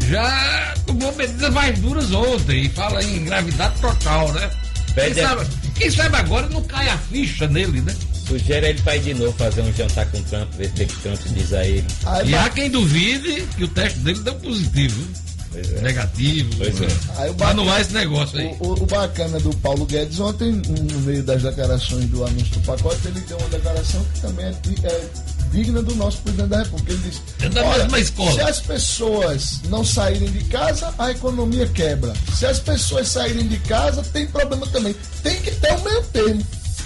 [0.08, 4.50] já tomou medidas mais duras ontem e fala em gravidade total, né?
[4.94, 7.94] Pede, sabe, Quem sabe agora não cai a ficha nele, né?
[8.32, 11.00] Sugere ele para ir de novo fazer um jantar com o Trump, ver se o
[11.02, 11.84] Trump diz a ele.
[12.06, 15.06] Aí, e há quem duvide que o teste dele deu positivo.
[15.54, 15.80] É.
[15.82, 16.50] Negativo.
[16.56, 16.86] Pois é.
[17.18, 18.56] Aí, o bacana, anular esse negócio aí.
[18.58, 22.60] O, o, o, bacana do Paulo Guedes, ontem, no meio das declarações do anúncio do
[22.60, 24.54] pacote, ele deu uma declaração que também é,
[24.86, 25.10] é
[25.50, 26.92] digna do nosso presidente da República.
[26.92, 28.32] Ele disse: é da mesma escola.
[28.32, 32.14] Se as pessoas não saírem de casa, a economia quebra.
[32.34, 34.96] Se as pessoas saírem de casa, tem problema também.
[35.22, 36.42] Tem que ter o meio termo.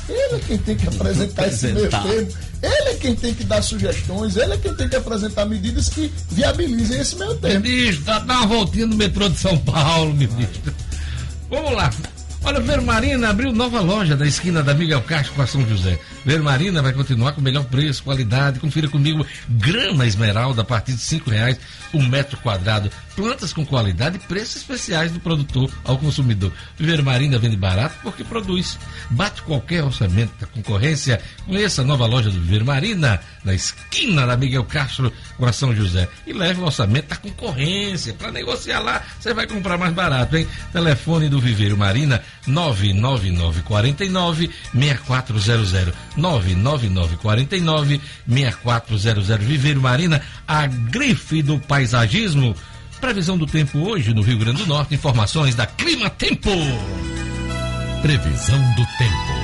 [0.08, 2.32] Ele é quem tem que apresentar esse meio termo.
[2.62, 6.10] Ele é quem tem que dar sugestões, ele é quem tem que apresentar medidas que
[6.30, 7.60] viabilizem esse meio termo.
[7.60, 10.74] Ministro, dá uma voltinha no metrô de São Paulo, ministro.
[11.50, 11.90] Vamos lá.
[12.44, 15.98] Olha, Vermarina abriu nova loja da esquina da Miguel Castro com a São José.
[16.26, 18.58] Vermarina vai continuar com o melhor preço, qualidade.
[18.58, 21.56] Confira comigo, grama esmeralda a partir de cinco reais
[21.94, 22.90] um metro quadrado.
[23.14, 26.52] Plantas com qualidade e preços especiais do produtor ao consumidor.
[26.76, 28.76] Vermarina vende barato porque produz.
[29.08, 31.22] Bate qualquer orçamento da concorrência.
[31.46, 36.08] Conheça a nova loja do Vermarina, na esquina da Miguel Castro com a São José.
[36.26, 38.12] E leve o orçamento da concorrência.
[38.14, 40.46] Para negociar lá, você vai comprar mais barato, hein?
[40.72, 45.94] Telefone do Viveiro Marina 99949 6400.
[46.16, 49.38] 99949 6400.
[49.38, 52.54] Viveiro Marina, a grife do paisagismo.
[53.00, 54.94] Previsão do tempo hoje no Rio Grande do Norte.
[54.94, 56.50] Informações da Clima Tempo.
[58.02, 59.35] Previsão do tempo.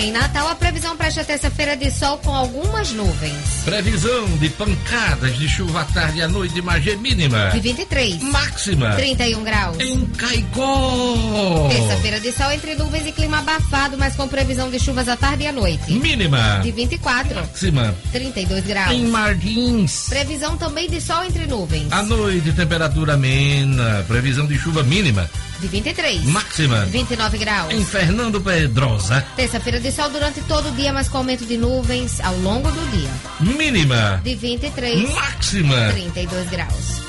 [0.00, 3.36] Em Natal, a previsão para esta terça-feira de sol com algumas nuvens.
[3.66, 7.50] Previsão de pancadas de chuva à tarde e à noite, margem mínima.
[7.50, 8.22] De 23.
[8.22, 8.94] Máxima.
[8.94, 9.78] 31 graus.
[9.78, 11.68] Em Caicó.
[11.68, 15.44] Terça-feira de sol entre nuvens e clima abafado, mas com previsão de chuvas à tarde
[15.44, 15.92] e à noite.
[15.92, 16.60] Mínima.
[16.62, 17.34] De 24.
[17.34, 17.94] Máxima.
[18.10, 18.92] 32 graus.
[18.92, 20.06] Em Martins.
[20.08, 21.92] Previsão também de sol entre nuvens.
[21.92, 24.02] À noite, temperatura amena.
[24.08, 25.28] Previsão de chuva mínima
[25.60, 26.24] de 23.
[26.24, 26.84] Máxima.
[26.86, 27.72] 29 graus.
[27.72, 29.24] Em Fernando Pedrosa.
[29.36, 32.90] Terça-feira de sol durante todo o dia, mas com aumento de nuvens ao longo do
[32.90, 33.10] dia.
[33.56, 34.20] Mínima.
[34.22, 35.10] De 23.
[35.14, 35.90] Máxima.
[35.92, 37.00] 32 graus.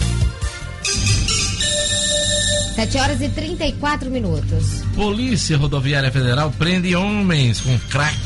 [2.76, 4.82] 7 horas e 34 minutos.
[4.96, 8.18] Polícia Rodoviária Federal prende homens com crack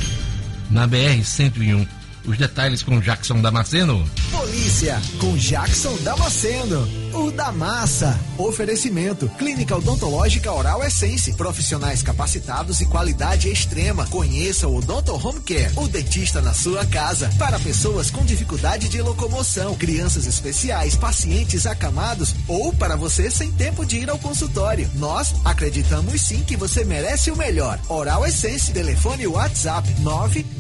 [0.70, 1.88] na BR-101.
[2.26, 4.08] Os detalhes com Jackson Damasceno.
[4.32, 7.05] Polícia com Jackson Damasceno.
[7.16, 8.20] O da Massa.
[8.38, 11.32] Oferecimento: Clínica Odontológica Oral Essence.
[11.34, 14.06] Profissionais capacitados e qualidade extrema.
[14.08, 17.32] Conheça o Odonto Home Care, o dentista na sua casa.
[17.40, 23.86] Para pessoas com dificuldade de locomoção, crianças especiais, pacientes acamados ou para você sem tempo
[23.86, 24.92] de ir ao consultório.
[24.96, 27.80] Nós acreditamos sim que você merece o melhor.
[27.88, 28.74] Oral Essence.
[28.74, 29.88] Telefone WhatsApp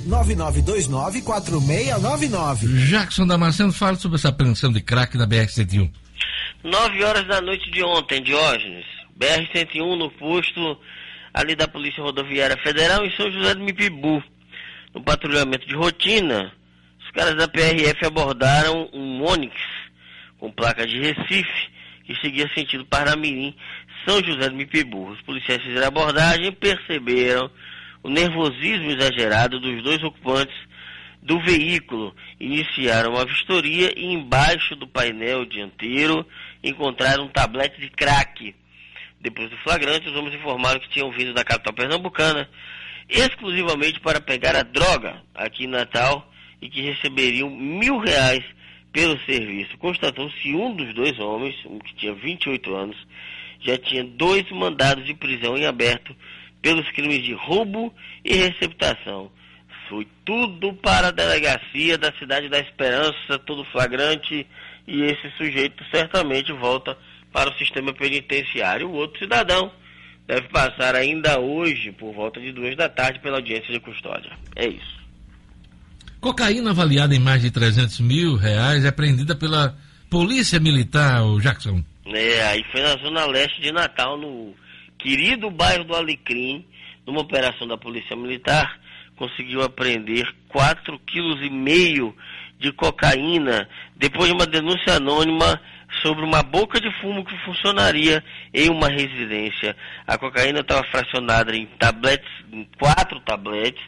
[0.07, 2.87] 999294699.
[2.87, 6.04] Jackson Damasceno fala sobre essa apreensão de crack na BR-101.
[6.65, 8.88] 9 horas da noite de ontem, Diógenes.
[9.19, 10.82] BR-101 no posto
[11.32, 14.23] ali da Polícia Rodoviária Federal em São José do Mipibu.
[14.91, 16.51] No patrulhamento de rotina,
[16.99, 19.56] os caras da PRF abordaram um Onix
[20.39, 21.69] com placa de Recife
[22.04, 23.56] que seguia sentido Parnamirim,
[24.04, 25.10] São José do Mipibu.
[25.10, 27.47] Os policiais fizeram a abordagem e perceberam
[28.01, 30.56] o nervosismo exagerado dos dois ocupantes
[31.21, 32.15] do veículo.
[32.39, 36.25] Iniciaram a vistoria e embaixo do painel dianteiro
[36.69, 38.56] encontraram um tablete de crack.
[39.21, 42.49] Depois do flagrante, os homens informaram que tinham vindo da capital pernambucana
[43.10, 48.43] exclusivamente para pegar a droga aqui em Natal e que receberiam mil reais
[48.91, 49.78] pelo serviço.
[49.78, 52.97] Constatou-se um dos dois homens, um que tinha 28 anos,
[53.60, 56.15] já tinha dois mandados de prisão em aberto
[56.62, 59.32] pelos crimes de roubo e receptação.
[59.88, 64.47] Foi tudo para a delegacia da cidade da Esperança, tudo flagrante,
[64.87, 66.97] e esse sujeito certamente volta
[67.31, 68.89] para o sistema penitenciário.
[68.89, 69.71] O outro cidadão
[70.27, 74.31] deve passar ainda hoje, por volta de duas da tarde, pela audiência de custódia.
[74.55, 75.05] É isso.
[76.19, 79.77] Cocaína avaliada em mais de 300 mil reais é apreendida pela
[80.09, 81.83] Polícia Militar, o Jackson.
[82.07, 84.53] É, aí foi na zona leste de Natal, no
[84.97, 86.65] querido bairro do Alecrim,
[87.05, 88.79] numa operação da Polícia Militar,
[89.15, 92.13] conseguiu apreender 4,5 kg
[92.60, 95.60] de cocaína depois de uma denúncia anônima
[96.01, 99.76] sobre uma boca de fumo que funcionaria em uma residência.
[100.06, 103.84] A cocaína estava fracionada em tabletes, em quatro tabletes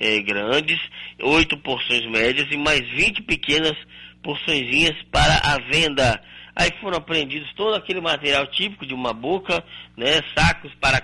[0.00, 0.80] eh, grandes,
[1.20, 3.76] oito porções médias e mais 20 pequenas
[4.22, 6.22] porçõezinhas para a venda.
[6.54, 9.64] Aí foram apreendidos todo aquele material típico de uma boca,
[9.96, 11.02] né, sacos para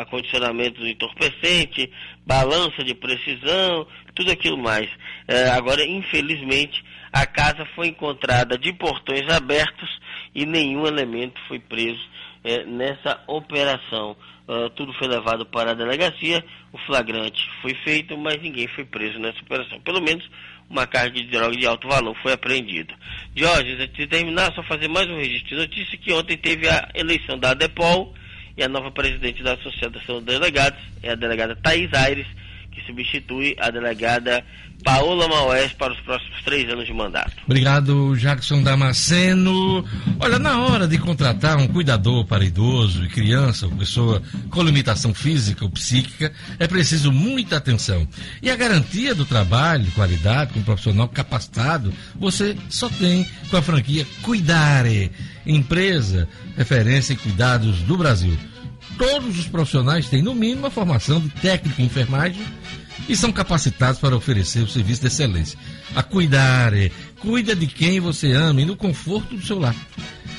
[0.00, 1.92] acondicionamento entorpecente,
[2.24, 3.86] balança de precisão,
[4.16, 4.88] tudo aquilo mais.
[5.28, 9.88] É, agora, infelizmente, a casa foi encontrada de portões abertos
[10.34, 12.02] e nenhum elemento foi preso
[12.42, 14.16] é, nessa operação.
[14.48, 19.18] Uh, tudo foi levado para a delegacia, o flagrante foi feito, mas ninguém foi preso
[19.18, 19.80] nessa operação.
[19.80, 20.24] Pelo menos
[20.70, 22.94] uma carga de droga de alto valor foi apreendida.
[23.34, 26.88] Jorge, antes de terminar, só fazer mais um registro de notícia que ontem teve a
[26.94, 28.14] eleição da ADEPOL
[28.56, 32.26] e a nova presidente da Associação de Delegados é a delegada Thais Aires,
[32.76, 34.44] que substitui a delegada
[34.84, 37.32] Paola Maués para os próximos três anos de mandato.
[37.44, 39.82] Obrigado, Jackson Damasceno.
[40.20, 45.14] Olha, na hora de contratar um cuidador para idoso e criança ou pessoa com limitação
[45.14, 48.06] física ou psíquica, é preciso muita atenção.
[48.42, 53.62] E a garantia do trabalho, qualidade, com um profissional capacitado, você só tem com a
[53.62, 55.10] franquia Cuidare,
[55.46, 58.36] empresa referência em cuidados do Brasil.
[58.98, 62.42] Todos os profissionais têm, no mínimo, a formação de técnico em enfermagem
[63.08, 65.58] e são capacitados para oferecer o serviço de excelência.
[65.94, 66.90] A cuidar, é,
[67.20, 69.74] cuida de quem você ama e no conforto do seu lar.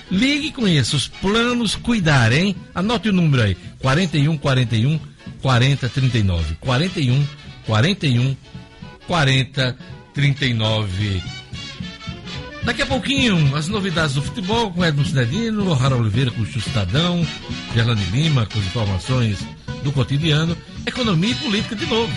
[0.09, 2.55] Ligue e conheça os planos Cuidar, hein?
[2.73, 4.99] Anote o número aí: 41 41
[5.41, 6.55] 40 39.
[6.61, 7.27] 41
[7.65, 8.35] 41
[9.05, 9.77] 40
[10.13, 11.21] 39.
[12.63, 17.25] Daqui a pouquinho, as novidades do futebol com Edmo Cinedino, Rara Oliveira com o Estadão,
[17.73, 19.39] Gerlane Lima com as informações
[19.83, 20.57] do cotidiano,
[20.87, 22.11] economia e política de novo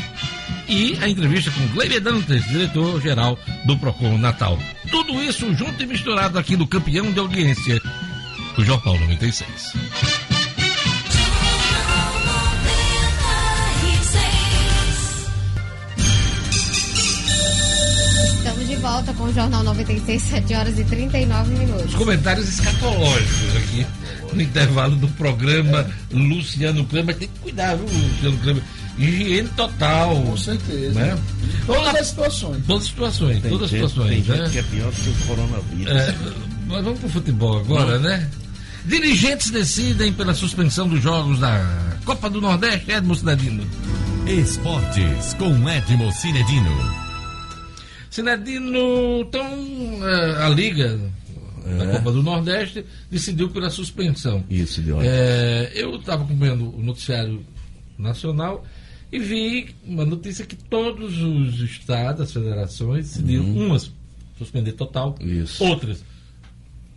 [0.69, 4.59] e a entrevista com Gleiber Dantas, diretor-geral do Procon Natal.
[4.91, 7.83] Tudo isso junto e misturado aqui no campeão de audiência,
[8.57, 10.30] o Jornal 96.
[18.81, 21.87] Volta com o Jornal 96, 7 horas e 39 minutos.
[21.87, 23.87] Os comentários escatológicos aqui
[24.33, 27.17] no intervalo do programa Luciano Kleber.
[27.17, 28.63] Tem que cuidar, viu, Luciano Kleber?
[28.99, 30.15] higiene total.
[30.23, 30.99] Com certeza.
[30.99, 31.19] Né?
[31.67, 32.67] Todas as situações.
[32.67, 34.27] Todas as situações, tem todas as situações.
[34.27, 34.45] Tem né?
[34.45, 35.95] gente que é pior que o coronavírus.
[35.95, 36.15] É,
[36.67, 38.09] mas vamos pro futebol agora, Não.
[38.09, 38.31] né?
[38.85, 41.63] Dirigentes decidem pela suspensão dos jogos da
[42.05, 43.67] Copa do Nordeste, Edmo Cinedino.
[44.27, 47.10] Esportes com Edmo Cinedino.
[48.11, 49.47] Cinedino, então
[50.45, 51.01] a Liga
[51.65, 51.77] é.
[51.77, 54.45] da Copa do Nordeste decidiu pela suspensão.
[54.51, 57.45] Isso, de é, Eu estava acompanhando o noticiário
[57.97, 58.65] nacional
[59.13, 63.67] e vi uma notícia que todos os estados, as federações, decidiram uhum.
[63.67, 63.93] umas
[64.39, 65.63] suspender total, Isso.
[65.63, 66.03] outras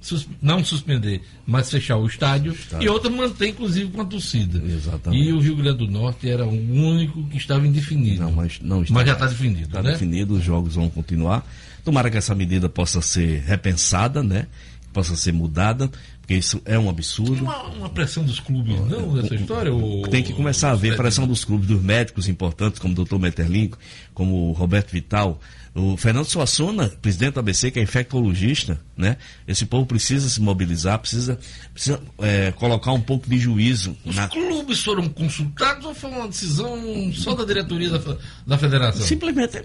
[0.03, 4.61] sus não suspender, mas fechar o estádio, estádio, e outras manter, inclusive, com a torcida.
[4.63, 5.23] Exatamente.
[5.23, 8.21] E o Rio Grande do Norte era o único que estava indefinido.
[8.21, 9.63] Não, mas, não está, mas já está definido.
[9.63, 9.93] Está né?
[9.93, 11.47] definido, os jogos vão continuar.
[11.85, 14.47] Tomara que essa medida possa ser repensada, né?
[14.91, 15.89] Possa ser mudada,
[16.24, 17.36] porque isso é um absurdo.
[17.36, 19.74] Tem uma, uma pressão dos clubes, não, nessa história?
[19.74, 20.07] Ou...
[20.07, 23.17] Tem que começar a haver pressão dos clubes, dos médicos importantes, como o Dr.
[23.17, 23.76] Metterlink,
[24.13, 25.38] como o Roberto Vital,
[25.76, 29.17] o Fernando Suassuna, presidente do ABC, que é infectologista, né?
[29.47, 31.39] Esse povo precisa se mobilizar, precisa,
[31.74, 33.97] precisa é, colocar um pouco de juízo.
[34.05, 34.28] Os na...
[34.28, 39.01] clubes foram consultados ou foi uma decisão só da diretoria da, da federação?
[39.01, 39.63] Simplesmente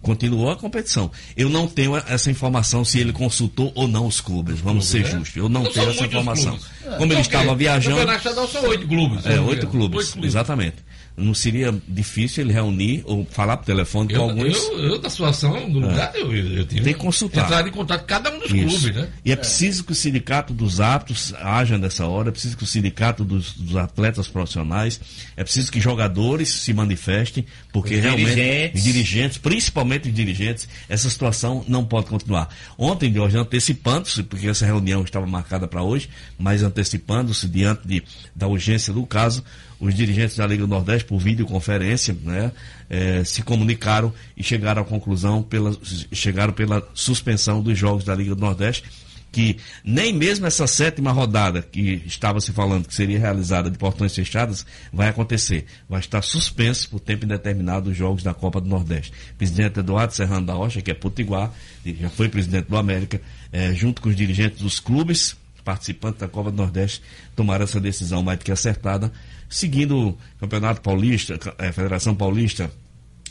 [0.00, 1.10] continuou a competição.
[1.36, 5.10] Eu não tenho essa informação se ele consultou ou não os clubes, vamos ser é?
[5.10, 5.36] justos.
[5.36, 6.58] Eu não, não tenho essa informação.
[6.98, 8.10] Como ele estava viajando.
[8.10, 9.26] O estadual são oito clubes.
[9.26, 14.20] É, clubes, oito clubes, exatamente não seria difícil ele reunir ou falar por telefone eu,
[14.20, 14.56] com alguns.
[14.56, 16.20] Eu, eu, da situação do lugar, é.
[16.20, 17.44] eu, eu tive Tem que consultar.
[17.44, 18.80] entrar em contato com cada um dos Isso.
[18.80, 19.08] clubes, né?
[19.24, 22.64] E é, é, preciso que o sindicato dos aptos haja nessa hora, é preciso que
[22.64, 25.00] o sindicato dos, dos atletas profissionais,
[25.36, 28.30] é preciso que jogadores se manifestem, porque os realmente.
[28.30, 28.84] Dirigentes.
[28.84, 32.48] dirigentes, principalmente os dirigentes, essa situação não pode continuar.
[32.78, 36.08] Ontem, Jorge, antecipando-se, porque essa reunião estava marcada para hoje,
[36.38, 38.02] mas antecipando-se diante de,
[38.34, 39.44] da urgência do caso,
[39.80, 42.52] os dirigentes da Liga do Nordeste, por videoconferência, né,
[42.88, 45.74] é, se comunicaram e chegaram à conclusão, pela,
[46.12, 48.84] chegaram pela suspensão dos jogos da Liga do Nordeste,
[49.32, 54.14] que nem mesmo essa sétima rodada que estava se falando que seria realizada de portões
[54.14, 55.66] fechados vai acontecer.
[55.88, 59.12] Vai estar suspenso por tempo indeterminado os jogos da Copa do Nordeste.
[59.32, 61.52] O presidente Eduardo Serrano da Rocha, que é potiguar,
[61.86, 63.20] já foi presidente do América,
[63.52, 67.00] é, junto com os dirigentes dos clubes participantes da Copa do Nordeste,
[67.36, 69.12] tomaram essa decisão mais do que acertada
[69.50, 72.70] seguindo o Campeonato Paulista, é, Federação Paulista,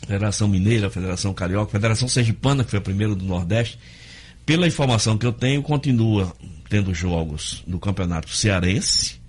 [0.06, 3.80] Federação Mineira, Federação Carioca, Federação Sergipana, que foi a primeira do Nordeste.
[4.46, 6.36] Pela informação que eu tenho, continua
[6.70, 9.20] tendo jogos no Campeonato Cearense,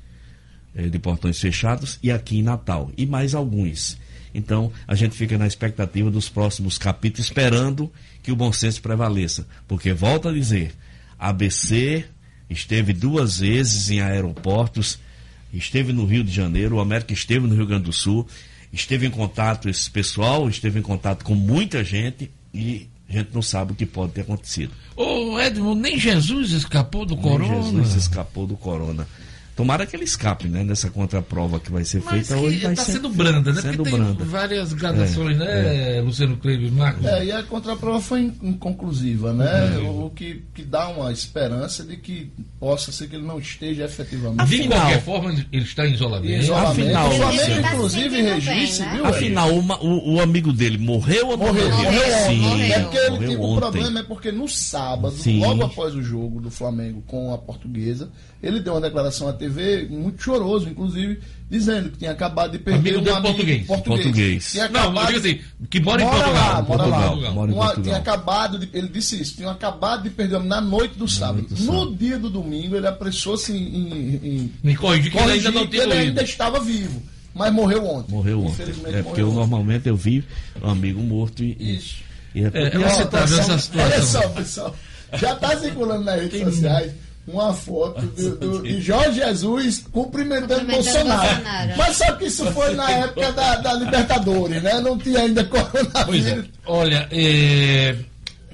[0.74, 3.96] é, de portões fechados, e aqui em Natal, e mais alguns.
[4.34, 7.90] Então, a gente fica na expectativa dos próximos capítulos, esperando
[8.22, 9.46] que o bom senso prevaleça.
[9.66, 10.72] Porque, volto a dizer,
[11.18, 12.04] ABC
[12.48, 14.98] esteve duas vezes em aeroportos
[15.52, 18.26] esteve no Rio de Janeiro, o América esteve no Rio Grande do Sul,
[18.72, 23.42] esteve em contato esse pessoal, esteve em contato com muita gente e a gente não
[23.42, 24.72] sabe o que pode ter acontecido.
[24.94, 27.64] Ô Edmo, nem Jesus escapou do nem corona.
[27.64, 29.06] Jesus escapou do corona.
[29.60, 30.64] Tomara que ele escape, né?
[30.64, 32.58] Nessa contraprova que vai ser Mas feita hoje.
[32.60, 33.60] Vai tá ser, sendo branda, né?
[33.60, 34.24] Sendo Porque tem branda.
[34.24, 37.04] várias gradações, né, Luciano Cleide e Marcos?
[37.06, 39.78] É, e a contraprova foi in- inconclusiva, né?
[39.78, 43.84] O, o que, que dá uma esperança de que possa ser que ele não esteja
[43.84, 46.42] efetivamente De Afinal- qualquer forma, ele- está em isolamento.
[46.42, 46.70] isolamento.
[46.80, 48.96] afinal, o Flamengo, Ele tá se inclusive, registre, bem, né?
[48.96, 49.06] viu?
[49.06, 51.92] Afinal, uma- o, o amigo dele morreu ou não Morreu, morreu?
[51.92, 52.26] morreu.
[52.26, 52.74] Sim, morreu.
[52.74, 55.40] É porque ele, morreu tipo, o problema é porque no sábado, Sim.
[55.40, 58.10] logo após o jogo do Flamengo com a portuguesa,
[58.42, 59.49] ele deu uma declaração à TV,
[59.90, 61.20] muito choroso, inclusive,
[61.50, 63.66] dizendo que tinha acabado de perder Amigo um amigo português.
[63.66, 64.52] Português.
[64.52, 66.44] Tinha Não, eu acabado- digo assim, que mora em Mora Portugal.
[66.54, 67.06] lá, mora lá.
[67.08, 67.82] Portugal, mora em Portugal.
[67.82, 71.38] tinha acabado de, ele disse isso, tinha acabado de perder na noite do sábado.
[71.38, 71.96] noite do no sábado.
[71.96, 75.82] dia do domingo, ele apressou-se em, em, em Me corrigir que ele ainda não tinha
[75.82, 76.30] ele ainda ido.
[76.30, 77.02] estava vivo,
[77.34, 78.12] mas morreu ontem.
[78.12, 78.52] Morreu ontem.
[78.52, 79.36] Infelizmente, É porque eu ontem.
[79.38, 80.24] normalmente eu vi
[80.62, 81.56] um amigo morto e.
[81.58, 81.96] e- Isso.
[82.32, 83.84] E, é, É, e tá situação- situação.
[83.84, 84.76] Olha só, pessoal.
[85.14, 86.92] Já está circulando nas redes sociais
[87.32, 91.34] uma foto do, do- de Jorge Jesus cumprimentando, Cumprimentando Bolsonaro.
[91.36, 91.72] Bolsonaro.
[91.76, 94.80] Mas só que isso foi na época da, da Libertadores, né?
[94.80, 96.26] Não tinha ainda coronavírus.
[96.26, 96.44] é.
[96.66, 97.96] Olha, é,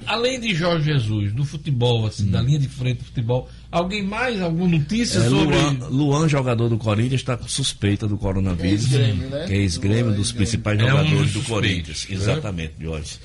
[0.05, 4.41] além de Jorge Jesus, do futebol, assim, da linha de frente do futebol, alguém mais?
[4.41, 5.55] Alguma notícia É, sobre.
[5.55, 8.83] Luan, Luan, jogador do Corinthians, está com suspeita do coronavírus.
[8.85, 9.45] Ex-Grêmio, né?
[9.47, 10.35] Que é ex-grêmio, dos ex-Grêmio.
[10.35, 12.07] principais É um jogadores dos do Corinthians.
[12.09, 12.15] né?
[12.15, 13.19] Exatamente, Jorge.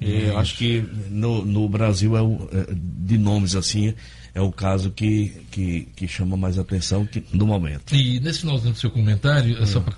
[0.00, 3.92] Eu acho que no, no Brasil, é o, é, de nomes assim,
[4.34, 7.94] é o caso que, que, que chama mais atenção que, no momento.
[7.94, 9.66] E nesse finalzinho do seu comentário, é Hum.
[9.66, 9.94] só para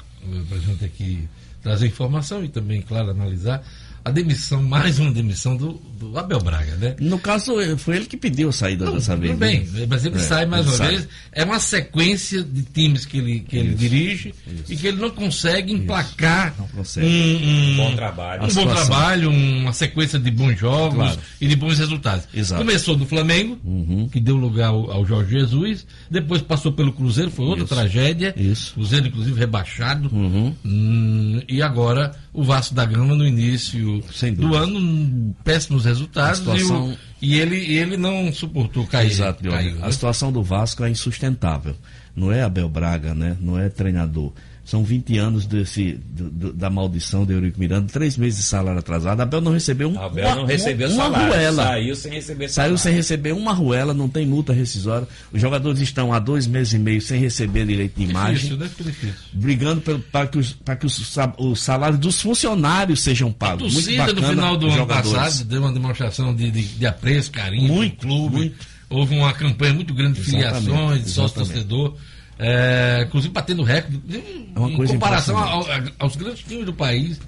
[0.56, 1.28] a gente aqui
[1.62, 3.62] trazer informação e também, claro, analisar
[4.04, 6.96] a demissão, mais uma demissão do, do Abel Braga, né?
[7.00, 9.32] No caso, foi ele que pediu a saída dessa vez.
[9.32, 9.86] Tudo bem, né?
[9.88, 10.88] mas ele É, sai mais ele uma sai.
[10.96, 11.08] vez.
[11.32, 14.34] É uma sequência de times que ele, que ele dirige
[14.68, 17.06] e que ele não consegue emplacar Não consegue.
[17.06, 18.42] Um, um- Bom trabalho.
[18.44, 21.18] um bom trabalho, uma sequência de bons jogos Claro.
[21.40, 22.26] e de bons resultados.
[22.34, 22.60] Exato.
[22.64, 24.08] Começou no Flamengo, Uhum.
[24.08, 27.74] que deu lugar ao, ao Jorge Jesus, depois passou pelo Cruzeiro, foi outra Isso.
[27.74, 28.34] tragédia.
[28.36, 28.74] Isso.
[28.74, 30.10] Cruzeiro, inclusive, rebaixado.
[30.12, 30.54] Uhum.
[30.64, 34.02] Hum, e agora o Vasco da Gama no início
[34.48, 36.38] do ano, péssimos resultados.
[36.38, 36.98] Situação- E, o-
[37.36, 39.10] e ele, ele não suportou cair.
[39.10, 39.86] Exato, caiu, né?
[39.86, 41.76] A situação do Vasco é insustentável.
[42.16, 43.36] Não é Abel Braga, né?
[43.40, 44.32] Não é treinador.
[44.64, 48.78] São 20 anos desse, do- do- da maldição de Eurico Miranda, três meses de salário
[48.78, 49.20] atrasado.
[49.20, 51.26] Abel não recebeu um, Abel uma, não recebeu uma salário.
[51.34, 51.64] ruela.
[51.64, 52.78] Saiu sem receber Saiu salário.
[52.78, 55.08] sem receber uma ruela, não tem multa rescisória.
[55.32, 58.68] Os jogadores estão há dois meses e meio sem receber direito de imagem, Difícil, né?
[58.68, 59.14] Fica difícil.
[59.32, 59.80] brigando
[60.12, 63.72] para que, os, para que os, os salários dos funcionários sejam A pagos.
[63.72, 65.12] Muito torcida no bacana final do ano jogadores.
[65.12, 68.36] passado deu uma demonstração de, de, de apreço, carinho Muito, clube.
[68.36, 68.56] muito.
[68.88, 71.66] Houve uma campanha muito grande de Exatamente, filiações, de sócio exatamente.
[71.66, 71.96] torcedor.
[72.44, 74.00] É, inclusive batendo recorde
[74.54, 75.64] É uma em comparação ao-
[75.98, 77.20] aos grandes times do país.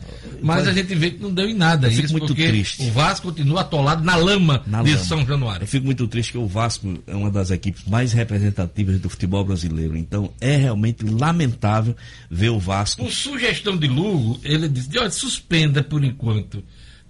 [0.42, 2.82] Mas a gente vê que não deu em nada Eu fico isso, muito porque triste.
[2.82, 5.04] o Vasco continua atolado na lama Na de lama.
[5.04, 5.62] São Januário.
[5.62, 9.44] Eu fico muito triste que o Vasco é uma das equipes mais representativas do futebol
[9.44, 9.96] brasileiro.
[9.96, 11.96] Então é realmente lamentável
[12.30, 13.02] ver o Vasco.
[13.02, 16.62] Por sugestão de Lugo, ele disse: olha, suspenda por enquanto.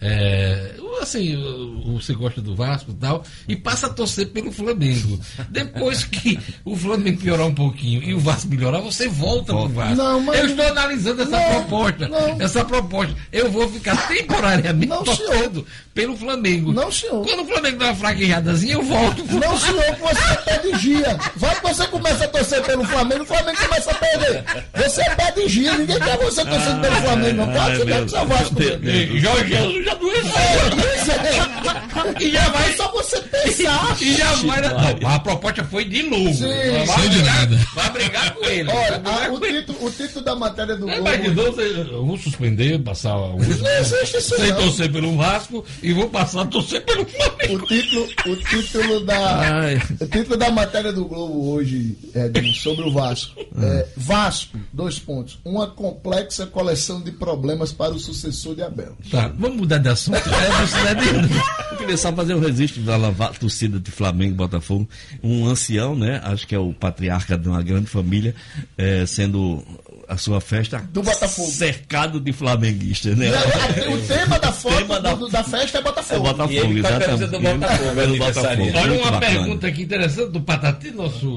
[0.07, 5.19] É, assim, o- você gosta do Vasco e tal, e passa a torcer pelo Flamengo.
[5.49, 9.97] Depois que o Flamengo piorar um pouquinho e o Vasco melhorar, você volta pro Vasco.
[9.97, 12.09] Não, mas- Eu estou analisando essa Não, proposta.
[12.09, 12.41] não.
[12.41, 13.15] Essa proposta.
[13.33, 16.73] Eu vou ficar temporariamente Não, torcendo pelo Flamengo.
[16.73, 17.25] Não, senhor.
[17.25, 21.19] Quando o Flamengo dá uma fraquejadazinha, eu volto pro Não, senhor, que você pede gia.
[21.37, 24.45] Vai que você começa a torcer pelo Flamengo, o Flamengo começa a perder.
[24.77, 27.53] Você pede gia, ninguém quer você torcendo pelo Flamengo, não.
[27.53, 29.19] Claro que você quer que seu Vasco perder.
[29.19, 30.15] Jorge Jesus já doeu.
[30.27, 33.97] É, E já vai só você pensar.
[34.01, 34.61] E já vai.
[35.01, 36.33] Não, a proposta foi de Lugo.
[36.35, 36.45] Sim.
[36.87, 37.57] vai, de brigar, nada.
[37.75, 38.71] vai brigar com ele.
[38.71, 39.61] Olha, a- o, com ele.
[39.61, 41.43] título, o título da matéria do É, Globo.
[41.43, 44.57] novo, eu vou suspender, passar o Não existe isso, sem não.
[44.57, 47.65] torcer pelo Vasco e vou passar a torcer pelo Flamengo.
[47.65, 49.41] O título, o título da.
[49.61, 49.83] Ai.
[50.01, 53.41] O título da matéria do Globo hoje é sobre o Vasco.
[53.61, 55.39] É, Vasco, dois pontos.
[55.45, 58.97] Uma complexa coleção de problemas para o sucessor de Abel.
[59.11, 60.17] Tá, vamos mudar de assunto.
[60.19, 60.23] É,
[60.83, 61.35] não é de-
[61.73, 64.89] Eu queria só fazer um registro da lava- torcida de Flamengo e Botafogo.
[65.23, 66.21] Um ancião, né?
[66.25, 68.35] Acho que é o patriarca de uma grande família,
[68.79, 69.65] eh, sendo
[70.07, 71.49] a sua festa Do Botafogo.
[71.51, 73.29] cercado de flamenguistas, né?
[73.35, 76.21] A- o tema da foto tema da- do- da festa é É Botafogo.
[76.23, 77.27] Botafogo, E ele exatamente.
[77.27, 78.65] do Botafogo, aniversário.
[78.65, 78.79] Botafogo.
[78.79, 79.33] Olha Muito uma bacana.
[79.41, 81.29] pergunta aqui interessante do Patati, nosso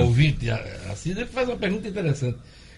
[0.00, 2.36] ouvinte a- assim, ele faz uma pergunta interessante.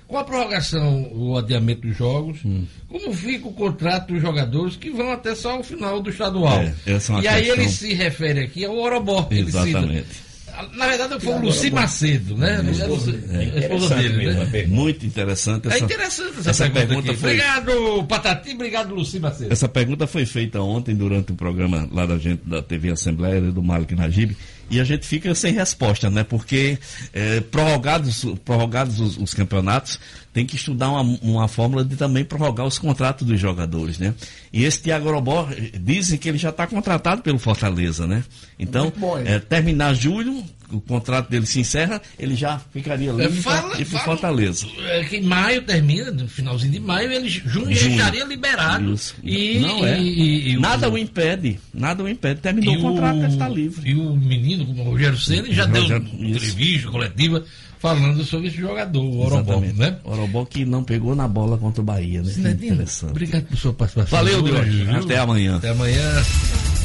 [0.09, 2.65] Com a prorrogação, o adiamento dos jogos, Hum.
[2.89, 6.61] como fica o contrato dos jogadores que vão até só o final do estadual?
[6.63, 7.63] É, essa é uma e aí questão.
[7.63, 9.29] ele se refere aqui ao Orobó.
[9.31, 10.27] Exatamente.
[10.75, 12.57] Na verdade, foi o Luci Macedo, né?
[12.67, 14.49] A esposa, a esposa Interessante dele, né?
[14.51, 14.75] pergunta.
[14.75, 17.21] Muito interessante É essa, interessante essa, essa pergunta, pergunta aqui.
[17.21, 19.53] foi- Obrigado, Patati, obrigado, Luci Macedo.
[19.53, 23.63] Essa pergunta foi feita ontem durante o programa lá da gente da TV Assembleia do
[23.63, 24.35] Malik Najib
[24.71, 26.25] e a gente fica sem resposta, né?
[26.25, 26.79] Porque
[27.13, 29.99] é, prorrogados, prorrogados os, os, campeonatos,
[30.33, 34.15] tem que estudar uma, uma fórmula de também prorrogar os contratos dos jogadores, né?
[34.53, 35.49] E esse Thiago Robó,
[35.81, 38.23] dizem que ele já está contratado pelo Fortaleza, né?
[38.59, 43.81] Então, bom, é, terminar julho, o contrato dele se encerra, ele já ficaria livre para
[43.81, 44.67] ir para Fortaleza.
[44.87, 47.93] É que em maio termina, no finalzinho de maio, ele junho, junho.
[47.93, 48.93] estaria liberado.
[48.93, 49.15] Isso.
[49.23, 50.01] E, Não é.
[50.01, 52.41] E, e, nada o, o impede, nada o impede.
[52.41, 53.91] Terminou o contrato, deve estar livre.
[53.91, 57.45] E o menino, como o Rogério Senna, já deu entrevista coletiva
[57.79, 59.99] falando sobre esse jogador, o Orobó, né?
[60.05, 62.29] Orobó que não pegou na bola contra o Bahia, né?
[62.29, 63.11] Zinedino, interessante.
[63.11, 64.19] Obrigado por sua participação.
[64.19, 65.57] Valeu, hoje, Até amanhã.
[65.57, 66.23] Até amanhã.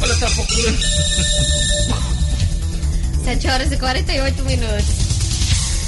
[0.01, 0.77] Olha, tá procurando.
[3.23, 5.13] 7 horas e 48 minutos.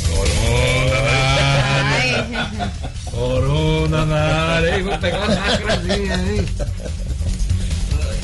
[0.10, 2.52] Corona na área.
[3.06, 4.84] Corona na área.
[4.84, 6.46] Vou pegar uma máscarazinha, hein?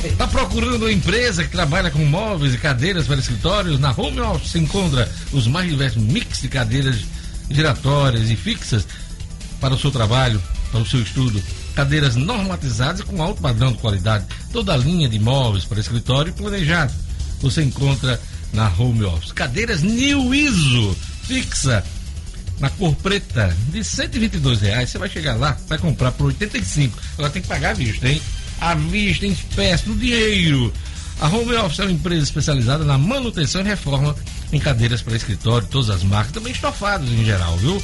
[0.04, 3.78] Está procurando uma empresa que trabalha com móveis e cadeiras para escritórios?
[3.78, 7.04] Na Home Office se encontra os mais diversos mix de cadeiras
[7.50, 8.86] giratórias e fixas
[9.60, 11.40] para o seu trabalho, para o seu estudo.
[11.74, 14.24] Cadeiras normatizadas com alto padrão de qualidade.
[14.52, 16.92] Toda a linha de móveis para escritório planejado.
[17.40, 18.18] Você encontra
[18.52, 19.32] na Home Office.
[19.32, 21.84] Cadeiras New ISO fixa
[22.60, 24.90] na cor preta de 122 reais.
[24.90, 26.98] Você vai chegar lá, vai comprar por 85.
[27.14, 28.20] Agora tem que pagar a vista, hein?
[28.62, 30.72] à vista, em espécie, no dinheiro.
[31.20, 34.14] A Home Office é uma empresa especializada na manutenção e reforma
[34.52, 37.82] em cadeiras para escritório, todas as marcas, também estofados em geral, viu?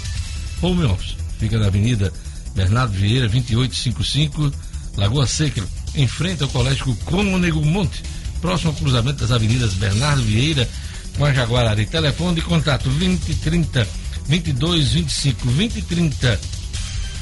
[0.63, 2.13] Home Office fica na Avenida
[2.55, 4.53] Bernardo Vieira, 2855,
[4.97, 5.63] Lagoa Seca,
[5.95, 8.03] em frente ao Colégio Cônego Monte,
[8.41, 10.69] próximo ao cruzamento das avenidas Bernardo Vieira
[11.17, 11.87] com a Jaguarari.
[11.87, 13.87] Telefone de contato 2030
[14.29, 16.41] 2225 2030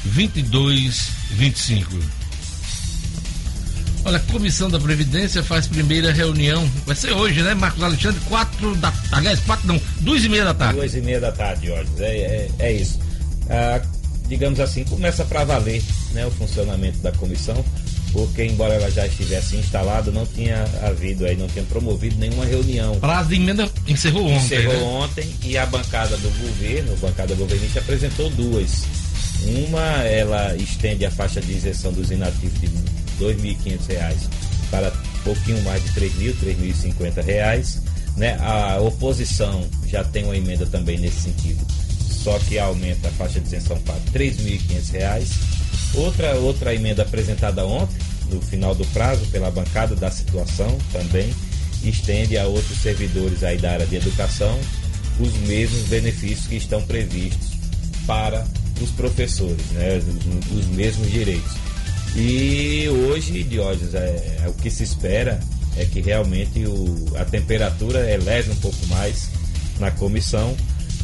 [0.05, 1.97] 2225.
[4.05, 6.65] Olha, a Comissão da Previdência faz primeira reunião.
[6.85, 8.21] Vai ser hoje, né, Marcos Alexandre?
[8.29, 10.75] Quatro da Aliás, quatro não, duas e meia da tarde.
[10.75, 11.89] Duas e meia da tarde, Jorge.
[11.99, 12.99] É, é, é isso.
[13.49, 13.81] Ah,
[14.27, 17.63] digamos assim, começa para valer né, o funcionamento da comissão,
[18.17, 22.99] porque embora ela já estivesse instalada, não tinha havido aí, não tinha promovido nenhuma reunião.
[22.99, 24.43] Prazo de emenda encerrou ontem.
[24.43, 24.81] Encerrou né?
[24.81, 28.85] ontem e a bancada do governo, a bancada governista apresentou duas.
[29.67, 34.15] Uma, ela estende a faixa de isenção dos inativos de R$ 2.500
[34.71, 34.91] para
[35.23, 36.55] pouquinho mais de R$ 3.000, R$
[36.97, 37.81] 3.050.
[38.17, 38.35] Né?
[38.41, 41.63] A oposição já tem uma emenda também nesse sentido,
[42.23, 45.57] só que aumenta a faixa de isenção para R$ 3.500.
[45.93, 51.33] Outra, outra emenda apresentada ontem, no final do prazo, pela bancada da situação também,
[51.83, 54.59] estende a outros servidores aí da área de educação
[55.19, 57.49] os mesmos benefícios que estão previstos
[58.05, 58.45] para
[58.81, 59.97] os professores, né?
[59.97, 61.51] os, os mesmos direitos.
[62.15, 65.39] E hoje, Diógenes, é, é, o que se espera
[65.75, 69.29] é que realmente o, a temperatura eleve um pouco mais
[69.79, 70.55] na comissão,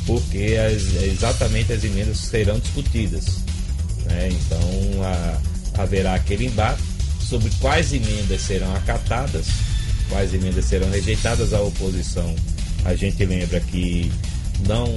[0.06, 3.26] porque as, exatamente as emendas serão discutidas.
[4.06, 4.30] Né?
[4.32, 6.82] Então a, haverá aquele embate
[7.24, 9.48] sobre quais emendas serão acatadas,
[10.10, 11.54] quais emendas serão rejeitadas.
[11.54, 12.36] A oposição,
[12.86, 14.12] a gente lembra que
[14.68, 14.88] não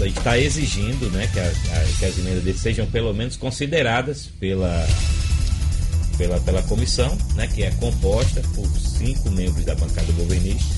[0.00, 4.86] está exigindo né, que, a, a, que as emendas sejam pelo menos consideradas pela,
[6.18, 10.74] pela, pela comissão, né, que é composta por cinco membros da bancada governista,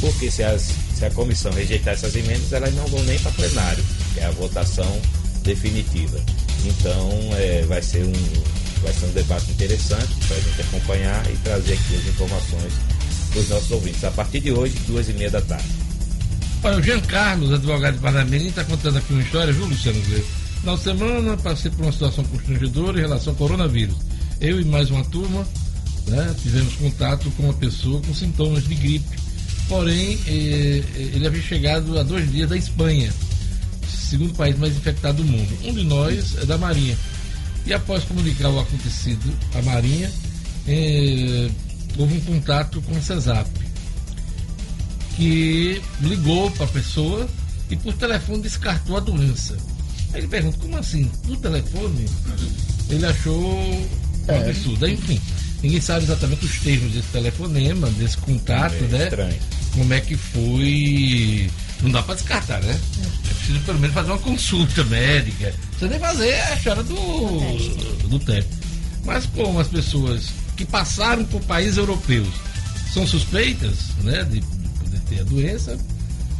[0.00, 3.84] porque se, as, se a comissão rejeitar essas emendas, elas não vão nem para plenário,
[4.12, 5.00] que é a votação
[5.42, 6.20] definitiva.
[6.64, 8.12] Então é, vai, ser um,
[8.82, 12.72] vai ser um debate interessante para a gente acompanhar e trazer aqui as informações
[13.30, 14.04] para os nossos ouvintes.
[14.04, 15.68] A partir de hoje, duas e meia da tarde.
[16.62, 20.00] Olha, o Jean Carlos, advogado de Parnamirim, está contando aqui uma história, viu, Luciano
[20.64, 23.96] Na semana passei por uma situação constrangedora em relação ao coronavírus.
[24.40, 25.46] Eu e mais uma turma
[26.06, 29.16] né, tivemos contato com uma pessoa com sintomas de gripe.
[29.68, 33.12] Porém, eh, ele havia chegado há dois dias da Espanha,
[33.88, 35.58] segundo país mais infectado do mundo.
[35.64, 36.96] Um de nós é da Marinha.
[37.66, 40.10] E após comunicar o acontecido à Marinha,
[40.68, 41.50] eh,
[41.98, 43.48] houve um contato com a CESAP
[45.16, 47.28] que ligou para a pessoa
[47.70, 49.56] e por telefone descartou a doença.
[50.12, 51.10] Aí ele pergunta, como assim?
[51.26, 52.06] Por telefone?
[52.88, 53.88] Ele achou um
[54.28, 54.48] é.
[54.50, 54.86] absurdo.
[54.86, 55.20] Enfim,
[55.62, 59.04] ninguém sabe exatamente os termos desse telefonema, desse contato, é né?
[59.04, 59.38] Estranho.
[59.72, 61.50] Como é que foi.
[61.82, 62.78] Não dá para descartar, né?
[63.30, 65.54] É preciso pelo menos fazer uma consulta médica.
[65.78, 68.48] Você nem fazer a história do, do tempo.
[69.04, 72.28] Mas como as pessoas que passaram por países europeus
[72.92, 74.24] são suspeitas, né?
[74.24, 74.42] De
[75.08, 75.78] ter a doença,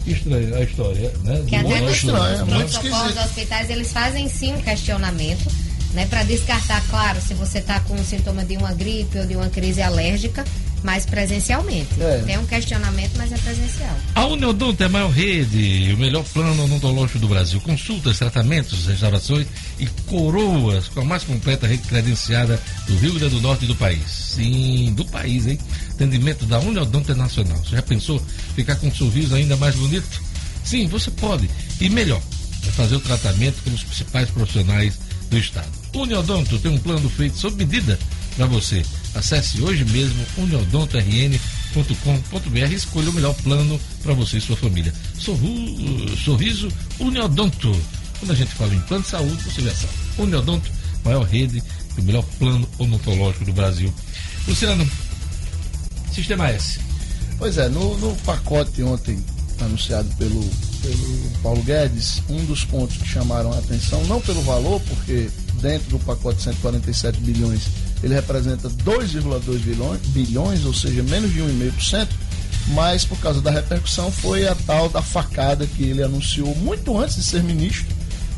[0.06, 1.44] estranha a história, né?
[1.46, 5.50] Que até nos, estranho, nos protocolos hospitais eles fazem sim um questionamento,
[5.92, 6.06] né?
[6.06, 9.48] Para descartar, claro, se você está com um sintoma de uma gripe ou de uma
[9.48, 10.44] crise alérgica,
[10.82, 12.00] mas presencialmente.
[12.00, 12.22] É.
[12.26, 13.96] Tem um questionamento, mas é presencial.
[14.14, 17.60] A Uniodonto é a maior rede, o melhor plano odontológico do Brasil.
[17.60, 19.46] Consultas, tratamentos, restaurações
[19.78, 23.74] e coroas com a mais completa rede credenciada do Rio Grande do Norte e do
[23.74, 24.02] país.
[24.06, 25.58] Sim, do país, hein?
[25.90, 27.58] Atendimento da Uniodonto é nacional.
[27.58, 28.20] Você já pensou
[28.54, 30.22] ficar com um sorriso ainda mais bonito?
[30.64, 31.48] Sim, você pode.
[31.80, 32.20] E melhor,
[32.66, 34.98] é fazer o tratamento com os principais profissionais
[35.30, 35.68] do estado.
[35.94, 37.98] Uniodonto tem um plano feito sob medida
[38.36, 38.84] para você.
[39.14, 44.92] Acesse hoje mesmo uniodontorn.com.br e escolha o melhor plano para você e sua família.
[45.18, 46.68] Sorru, sorriso
[47.00, 47.74] Uniodonto.
[48.18, 49.92] Quando a gente fala em plano de saúde, você já sabe.
[50.18, 50.70] Uniodonto,
[51.04, 51.62] maior rede
[51.96, 53.92] e o melhor plano odontológico do Brasil.
[54.46, 54.88] Luciano,
[56.12, 56.78] Sistema S.
[57.38, 59.22] Pois é, no, no pacote ontem
[59.60, 60.42] anunciado pelo,
[60.80, 65.28] pelo Paulo Guedes, um dos pontos que chamaram a atenção, não pelo valor, porque
[65.60, 67.62] dentro do pacote de 147 bilhões
[68.02, 72.08] ele representa 2,2 bilhões, bilhões, ou seja, menos de 1,5%,
[72.68, 77.16] mas por causa da repercussão foi a tal da facada que ele anunciou muito antes
[77.16, 77.86] de ser ministro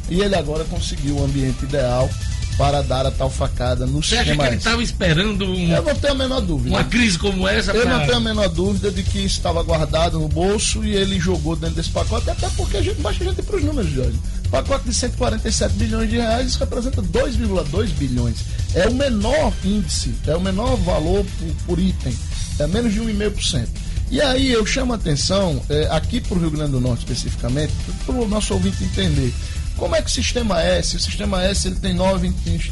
[0.09, 2.09] e ele agora conseguiu o ambiente ideal
[2.57, 4.23] para dar a tal facada no Você sistema.
[4.23, 6.75] Acha que ele estava esperando um, Eu não tenho a menor dúvida.
[6.75, 7.71] Uma crise como essa?
[7.71, 7.99] Eu pra...
[7.99, 11.77] não tenho a menor dúvida de que estava guardado no bolso e ele jogou dentro
[11.77, 14.19] desse pacote, até porque a gente baixa a gente para os números, Jorge.
[14.51, 18.39] Pacote de 147 bilhões de reais, isso representa 2,2 bilhões.
[18.75, 22.17] É o menor índice, é o menor valor por, por item,
[22.59, 23.69] é menos de 1,5%.
[24.11, 27.75] E aí eu chamo a atenção, é, aqui para o Rio Grande do Norte especificamente,
[28.07, 29.35] para o nosso ouvinte entender.
[29.77, 32.27] Como é que o Sistema S, o Sistema S ele tem nove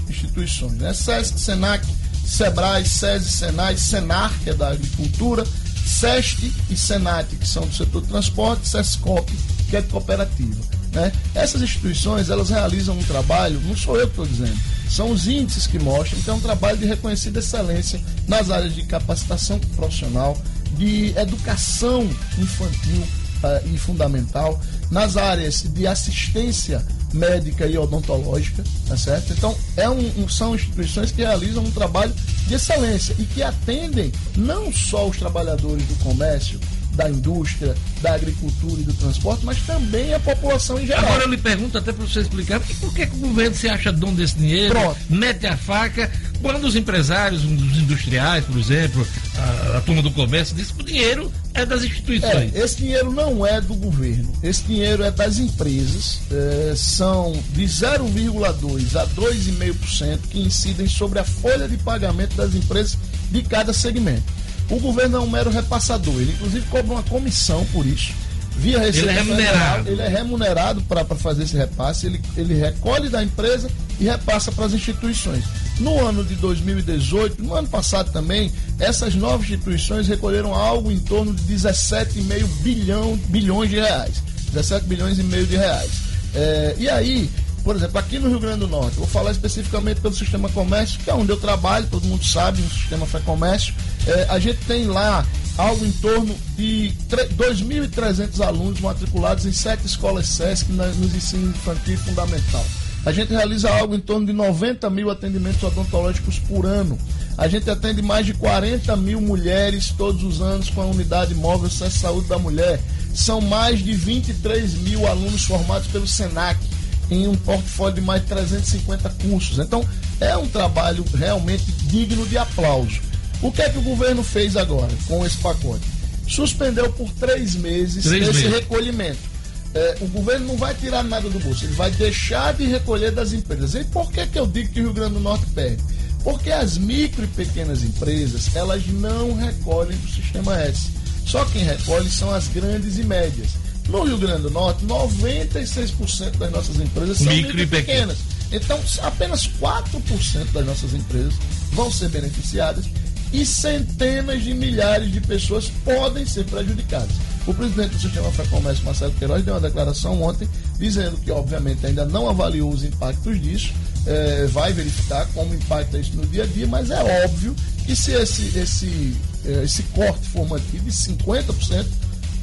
[0.08, 0.94] instituições, né?
[0.94, 1.86] SESC, SENAC,
[2.26, 5.44] SEBRAE, SESI, SENAI, SENAR, que é da agricultura,
[5.86, 9.30] SEST e SENAT, que são do setor de transporte, SESCOP,
[9.68, 10.75] que é de cooperativa.
[10.96, 11.12] Né?
[11.34, 15.66] Essas instituições elas realizam um trabalho, não sou eu que estou dizendo, são os índices
[15.66, 20.40] que mostram que é um trabalho de reconhecida excelência nas áreas de capacitação profissional,
[20.78, 22.02] de educação
[22.38, 24.58] infantil uh, e fundamental,
[24.90, 26.82] nas áreas de assistência
[27.12, 29.34] médica e odontológica, tá certo?
[29.34, 32.14] Então, é um, um, são instituições que realizam um trabalho
[32.46, 36.58] de excelência e que atendem não só os trabalhadores do comércio,
[36.96, 41.04] da indústria, da agricultura e do transporte, mas também a população em geral.
[41.04, 43.92] Agora eu lhe pergunto até para você explicar, por que, que, o governo se acha
[43.92, 44.98] dono desse dinheiro, Pronto.
[45.10, 50.56] mete a faca, quando os empresários, os industriais, por exemplo, a, a turma do comércio,
[50.56, 52.54] diz que o dinheiro é das instituições.
[52.54, 57.64] É, esse dinheiro não é do governo, esse dinheiro é das empresas, é, são de
[57.64, 62.96] 0,2% a 2,5% que incidem sobre a folha de pagamento das empresas
[63.30, 64.45] de cada segmento.
[64.68, 68.12] O governo é um mero repassador, ele inclusive cobra uma comissão por isso.
[68.58, 69.88] Via Receita ele é remunerado.
[69.90, 73.68] ele é remunerado para fazer esse repasse, ele, ele recolhe da empresa
[74.00, 75.44] e repassa para as instituições.
[75.78, 81.34] No ano de 2018, no ano passado também, essas novas instituições recolheram algo em torno
[81.34, 84.22] de 17,5 bilhão, bilhões de reais.
[84.52, 85.90] 17 bilhões e meio de reais.
[86.34, 87.30] É, e aí,
[87.66, 91.10] por exemplo, aqui no Rio Grande do Norte, vou falar especificamente pelo sistema comércio, que
[91.10, 93.74] é onde eu trabalho, todo mundo sabe, no sistema Fé Comércio.
[94.06, 95.26] É, a gente tem lá
[95.58, 102.64] algo em torno de 2.300 alunos matriculados em sete escolas SESC nos ensinos infantil fundamental.
[103.04, 106.96] A gente realiza algo em torno de 90 mil atendimentos odontológicos por ano.
[107.36, 111.68] A gente atende mais de 40 mil mulheres todos os anos com a unidade móvel
[111.68, 112.80] SESC Saúde da Mulher.
[113.12, 116.75] São mais de 23 mil alunos formados pelo SENAC
[117.10, 119.58] em um portfólio de mais de 350 cursos.
[119.58, 119.86] Então,
[120.20, 123.00] é um trabalho realmente digno de aplauso.
[123.42, 125.84] O que é que o governo fez agora com esse pacote?
[126.26, 128.54] Suspendeu por três meses três esse meses.
[128.54, 129.36] recolhimento.
[129.74, 133.32] É, o governo não vai tirar nada do bolso, ele vai deixar de recolher das
[133.32, 133.74] empresas.
[133.74, 135.82] E por que, que eu digo que o Rio Grande do Norte perde?
[136.24, 140.90] Porque as micro e pequenas empresas, elas não recolhem do Sistema S.
[141.26, 143.50] Só quem recolhe são as grandes e médias.
[143.88, 148.18] No Rio Grande do Norte, 96% das nossas empresas são micro e pequenas.
[148.50, 151.34] Então, apenas 4% das nossas empresas
[151.72, 152.86] vão ser beneficiadas
[153.32, 157.14] e centenas de milhares de pessoas podem ser prejudicadas.
[157.46, 162.04] O presidente do Sistema Comércio, Marcelo Queiroz, deu uma declaração ontem dizendo que, obviamente, ainda
[162.04, 163.72] não avaliou os impactos disso,
[164.06, 168.12] é, vai verificar como impacta isso no dia a dia, mas é óbvio que se
[168.12, 171.86] esse, esse, eh, esse corte for mantido de 50%,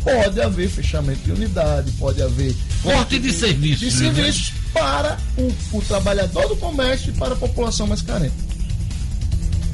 [0.04, 4.60] pode haver fechamento de unidade, pode haver corte de, de serviços, de serviços né?
[4.74, 8.36] para o, o trabalhador do comércio e para a população mais carente.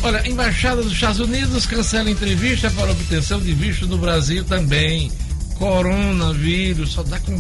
[0.02, 5.12] Olha, Embaixada dos Estados Unidos cancela entrevista para obtenção de visto no Brasil também.
[5.58, 7.38] Coronavírus, só dá com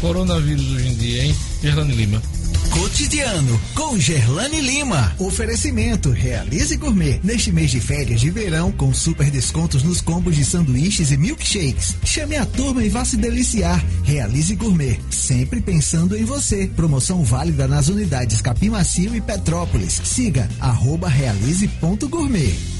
[0.00, 1.36] coronavírus hoje em dia, hein?
[1.60, 2.22] Fernando Lima.
[2.70, 5.14] Cotidiano, com Gerlane Lima.
[5.18, 7.20] Oferecimento Realize Gourmet.
[7.22, 11.96] Neste mês de férias de verão, com super descontos nos combos de sanduíches e milkshakes.
[12.04, 13.82] Chame a turma e vá se deliciar.
[14.04, 15.00] Realize Gourmet.
[15.10, 16.66] Sempre pensando em você.
[16.76, 20.00] Promoção válida nas unidades Capim Macio e Petrópolis.
[20.04, 22.75] Siga arroba realize.gourmet.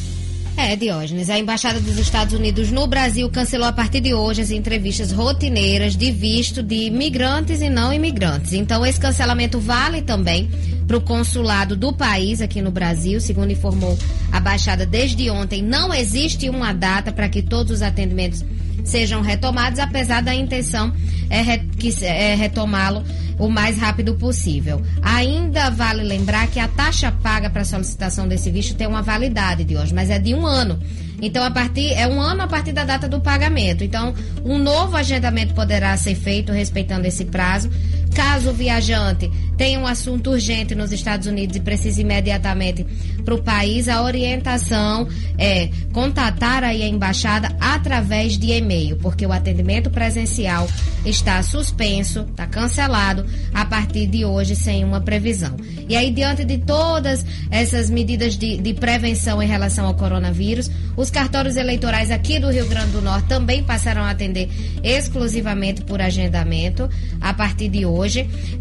[0.57, 4.51] É, Diógenes, a Embaixada dos Estados Unidos no Brasil cancelou a partir de hoje as
[4.51, 8.55] entrevistas rotineiras de visto de imigrantes e não imigrantes.
[8.55, 10.49] Então, esse cancelamento vale também
[10.87, 13.99] para o consulado do país aqui no Brasil, segundo informou
[14.33, 15.63] a Baixada desde ontem.
[15.63, 18.43] Não existe uma data para que todos os atendimentos
[18.83, 20.91] sejam retomados, apesar da intenção
[21.29, 23.05] é, re, que, é retomá-lo
[23.39, 24.83] o mais rápido possível.
[25.03, 29.77] Ainda vale lembrar que a taxa paga para solicitação desse visto tem uma validade de
[29.77, 30.79] hoje, mas é de um ano.
[31.21, 33.83] Então, a partir é um ano a partir da data do pagamento.
[33.83, 34.15] Então,
[34.45, 37.71] um novo agendamento poderá ser feito respeitando esse prazo.
[38.17, 42.87] Caso o viajante tenha um assunto urgente nos Estados Unidos e precise imediatamente
[43.27, 49.91] para o país, a orientação é contatar a embaixada através de e-mail, porque o atendimento
[49.91, 50.69] presencial
[51.05, 55.57] está suspenso, está cancelado a partir de hoje sem uma previsão.
[55.89, 61.11] E aí, diante de todas essas medidas de, de prevenção em relação ao coronavírus, os
[61.11, 64.49] cartórios eleitorais aqui do Rio Grande do Norte também passaram a atender
[64.83, 66.89] exclusivamente por agendamento
[67.21, 68.06] a partir de hoje.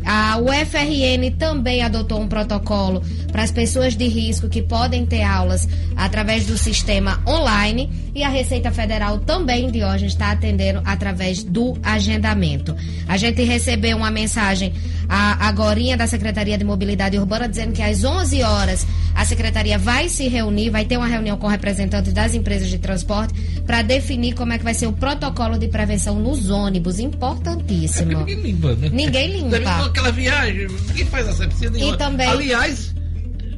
[0.06, 5.68] A UFRN também adotou um protocolo para as pessoas de risco que podem ter aulas
[5.96, 11.78] através do sistema online e a Receita Federal também, de hoje está atendendo através do
[11.84, 12.76] agendamento.
[13.08, 14.74] A gente recebeu uma mensagem
[15.08, 15.52] a
[15.98, 20.70] da Secretaria de Mobilidade Urbana dizendo que às 11 horas a Secretaria vai se reunir,
[20.70, 23.34] vai ter uma reunião com representantes das empresas de transporte
[23.66, 27.00] para definir como é que vai ser o protocolo de prevenção nos ônibus.
[27.00, 28.12] Importantíssimo.
[28.12, 28.90] É ninguém limpa, né?
[28.92, 29.86] Ninguém limpa.
[29.86, 31.96] Aquela viagem, ninguém faz asepsia nenhuma.
[31.96, 32.28] E também...
[32.28, 32.94] Aliás,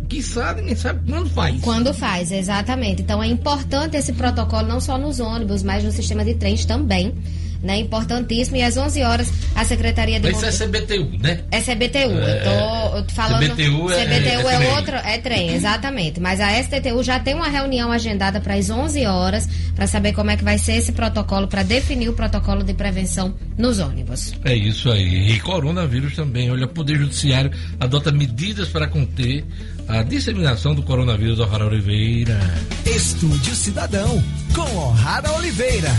[0.07, 1.61] que sabe, ninguém sabe quando faz.
[1.61, 3.01] Quando faz, exatamente.
[3.01, 7.13] Então é importante esse protocolo não só nos ônibus, mas no sistema de trens também.
[7.61, 8.57] Né, importantíssimo.
[8.57, 10.29] E às 11 horas, a Secretaria de.
[10.29, 11.41] Isso é CBTU, né?
[11.51, 11.97] É CBTU.
[11.97, 13.49] É, eu tô, eu tô falando.
[13.49, 14.95] CBTU é, CBTU é, é, é outro.
[14.95, 16.19] É trem, exatamente.
[16.19, 20.29] Mas a STTU já tem uma reunião agendada para as 11 horas, para saber como
[20.29, 24.33] é que vai ser esse protocolo, para definir o protocolo de prevenção nos ônibus.
[24.45, 25.31] É isso aí.
[25.31, 26.51] E coronavírus também.
[26.51, 29.43] Olha, o Poder Judiciário adota medidas para conter
[29.87, 32.37] a disseminação do coronavírus O'Hara Oliveira.
[32.85, 35.91] Estúdio Cidadão, com O'Hara Oliveira.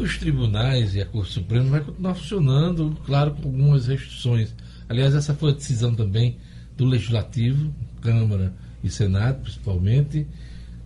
[0.00, 4.54] Os tribunais e a Corte Suprema vai continuar funcionando, claro, com algumas restrições.
[4.88, 6.38] Aliás, essa foi a decisão também
[6.76, 10.26] do Legislativo, Câmara e Senado, principalmente.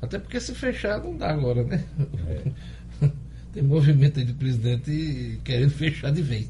[0.01, 1.85] Até porque se fechar não dá agora, né?
[3.03, 3.11] É.
[3.53, 6.49] Tem movimento aí do presidente querendo fechar de vez.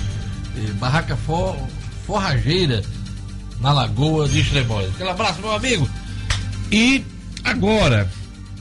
[0.58, 1.58] eh, Barraca For,
[2.06, 2.84] Forrageira,
[3.62, 4.90] na Lagoa de Extremóis.
[4.90, 5.90] Aquele abraço, meu amigo.
[6.72, 7.04] E
[7.46, 8.10] Agora,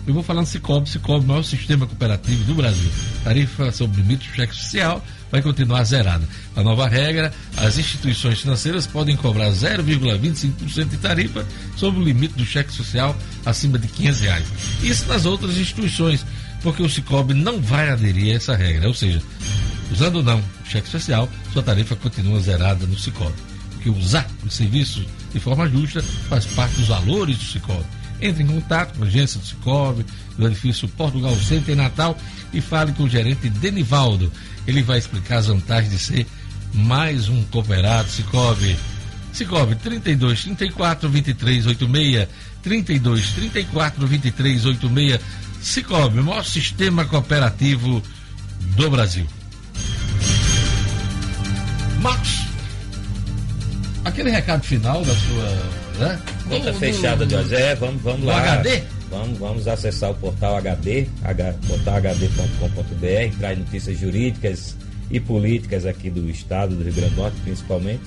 [0.07, 0.89] eu vou falar no Cicobi.
[0.89, 2.91] Cicobi, o maior sistema cooperativo do Brasil.
[3.25, 6.29] Tarifa sobre limite do cheque social vai continuar zerada.
[6.55, 12.45] A nova regra, as instituições financeiras podem cobrar 0,25% de tarifa sobre o limite do
[12.45, 13.17] cheque social
[13.47, 14.47] acima de 500 reais.
[14.83, 16.25] Isso nas outras instituições,
[16.63, 18.87] porque o Cicobi não vai aderir a essa regra.
[18.87, 19.23] Ou seja,
[19.91, 23.35] usando ou não o cheque social, sua tarifa continua zerada no Cicobi.
[23.71, 28.04] Porque usar os serviços de forma justa faz parte dos valores do Cicobi.
[28.25, 30.07] Entre em contato com a agência do Cicobi,
[30.39, 32.17] do edifício Portugal Center em Natal
[32.55, 34.33] e fale com o gerente Denivaldo.
[34.67, 36.27] Ele vai explicar as vantagens de ser
[36.73, 38.79] mais um cooperado Cicobi.
[39.31, 42.29] Cicobi 32 34 23 86
[42.63, 45.21] 32 34 23 86
[45.61, 48.03] Cicobi, o maior sistema cooperativo
[48.75, 49.27] do Brasil.
[52.01, 52.47] Marcos,
[54.03, 56.19] aquele recado final da sua né?
[56.49, 58.39] Conta do, fechada do, de é, vamos, vamos lá.
[58.39, 58.83] HD?
[59.11, 61.07] Vamos, vamos acessar o portal HD,
[61.69, 64.77] portalhd.com.br, traz notícias jurídicas
[65.11, 68.03] e políticas aqui do estado, do Rio Grande do Norte, principalmente.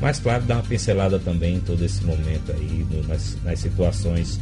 [0.00, 4.40] Mas, claro, dá uma pincelada também em todo esse momento aí, no, nas, nas situações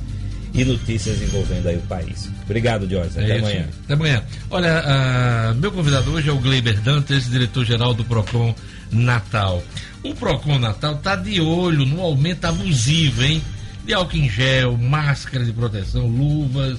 [0.55, 2.31] e notícias envolvendo aí o país.
[2.45, 3.19] Obrigado, Jorge.
[3.19, 3.67] Até é amanhã.
[3.85, 4.23] Até amanhã.
[4.51, 8.55] Olha, uh, meu convidado hoje é o Gleiber Dantes, diretor-geral do PROCON
[8.91, 9.63] Natal.
[10.03, 13.43] O Procon Natal está de olho no aumento abusivo, hein?
[13.85, 16.79] De álcool em gel, máscara de proteção, luvas.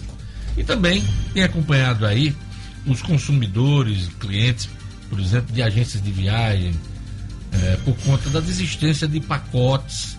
[0.58, 1.04] E também
[1.34, 2.36] tem acompanhado aí
[2.86, 4.70] os consumidores, clientes,
[5.10, 6.74] por exemplo, de agências de viagem,
[7.52, 10.18] é, por conta da desistência de pacotes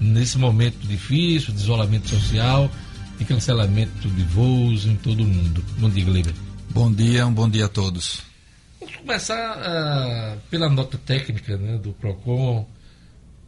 [0.00, 2.70] nesse momento difícil, de isolamento social,
[3.18, 5.64] de cancelamento de voos em todo o mundo.
[5.78, 6.34] Bom dia, Gleiber.
[6.70, 8.31] Bom dia, um bom dia a todos.
[8.92, 12.66] Vamos começar uh, pela nota técnica né, do PROCON,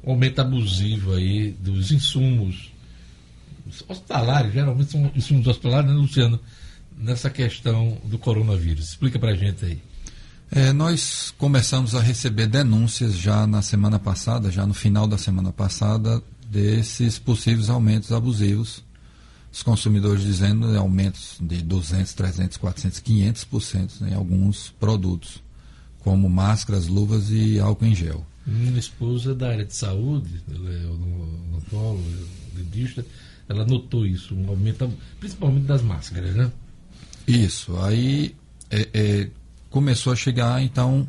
[0.03, 2.72] o aumento abusivo aí dos insumos
[3.88, 6.40] hospitalares, geralmente são insumos hospitalares, né, Luciano?
[6.97, 8.90] Nessa questão do coronavírus.
[8.90, 9.82] Explica pra gente aí.
[10.51, 15.53] É, nós começamos a receber denúncias já na semana passada, já no final da semana
[15.53, 18.82] passada, desses possíveis aumentos abusivos
[19.55, 25.40] os consumidores dizendo né, aumentos de 200, 300, 400, 500% em alguns produtos,
[26.00, 28.26] como máscaras, luvas e álcool em gel.
[28.44, 32.02] Minha esposa é da área de saúde, ela é odontóloga,
[32.52, 33.07] dentista,
[33.48, 36.50] ela notou isso, um aumento, principalmente das máscaras, né?
[37.24, 38.34] Isso, aí
[38.68, 39.30] é, é,
[39.70, 41.07] começou a chegar, então,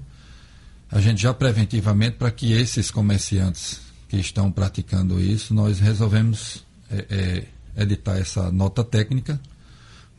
[0.91, 7.05] a gente já preventivamente, para que esses comerciantes que estão praticando isso, nós resolvemos é,
[7.09, 9.39] é editar essa nota técnica,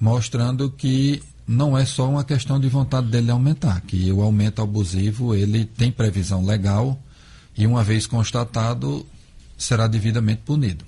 [0.01, 5.35] mostrando que não é só uma questão de vontade dele aumentar, que o aumento abusivo
[5.35, 7.01] ele tem previsão legal
[7.57, 9.07] e uma vez constatado
[9.57, 10.85] será devidamente punido.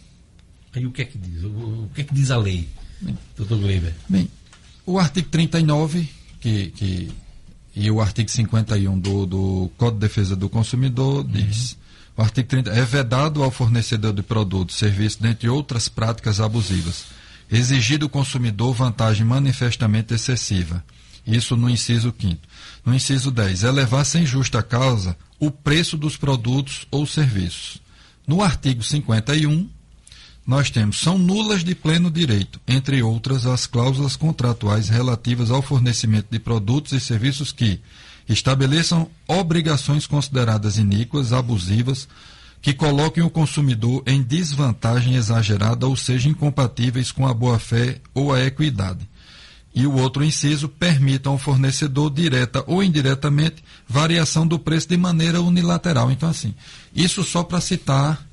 [0.74, 1.44] Aí o que é que diz?
[1.44, 2.68] O, que é que diz a lei,
[3.00, 3.94] bem, doutor Gleiber?
[4.08, 4.28] Bem,
[4.84, 6.08] o artigo 39
[6.40, 7.10] que, que,
[7.74, 11.30] e o artigo 51 do, do Código de Defesa do Consumidor uhum.
[11.30, 11.76] diz
[12.18, 17.04] o artigo 30 é vedado ao fornecedor de produtos, serviços, dentre outras práticas abusivas,
[17.48, 20.84] exigir do consumidor vantagem manifestamente excessiva.
[21.24, 22.40] Isso no inciso 5
[22.84, 27.80] No inciso 10, elevar sem justa causa o preço dos produtos ou serviços.
[28.26, 29.70] No artigo 51,
[30.44, 36.26] nós temos são nulas de pleno direito, entre outras as cláusulas contratuais relativas ao fornecimento
[36.32, 37.80] de produtos e serviços que
[38.28, 42.08] estabeleçam obrigações consideradas iníquas, abusivas,
[42.60, 48.44] que coloquem o consumidor em desvantagem exagerada, ou seja, incompatíveis com a boa-fé ou a
[48.44, 49.08] equidade.
[49.74, 55.40] E o outro inciso, permitam ao fornecedor, direta ou indiretamente, variação do preço de maneira
[55.40, 56.10] unilateral.
[56.10, 56.52] Então, assim,
[56.94, 58.26] isso só para citar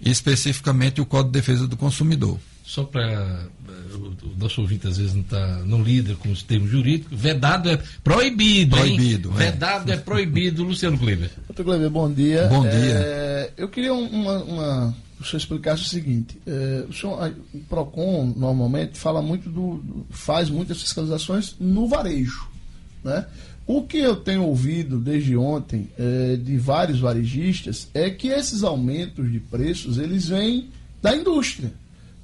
[0.00, 2.38] especificamente o Código de Defesa do Consumidor.
[2.68, 6.70] Só para eh, o nosso ouvinte às vezes não, tá, não lida com os termos
[6.70, 8.76] jurídicos, vedado é proibido.
[8.76, 9.32] Proibido.
[9.40, 9.50] É.
[9.50, 11.30] Vedado é proibido, Luciano Kleber.
[11.46, 12.46] Doutor Kleber, bom dia.
[12.48, 12.70] Bom dia.
[12.70, 18.34] É, eu queria uma, uma, o senhor explicasse o seguinte: é, o, senhor, o PROCON
[18.36, 19.82] normalmente fala muito do.
[20.10, 22.50] faz muitas fiscalizações no varejo.
[23.02, 23.24] Né?
[23.66, 29.32] O que eu tenho ouvido desde ontem é, de vários varejistas é que esses aumentos
[29.32, 30.68] de preços eles vêm
[31.00, 31.72] da indústria.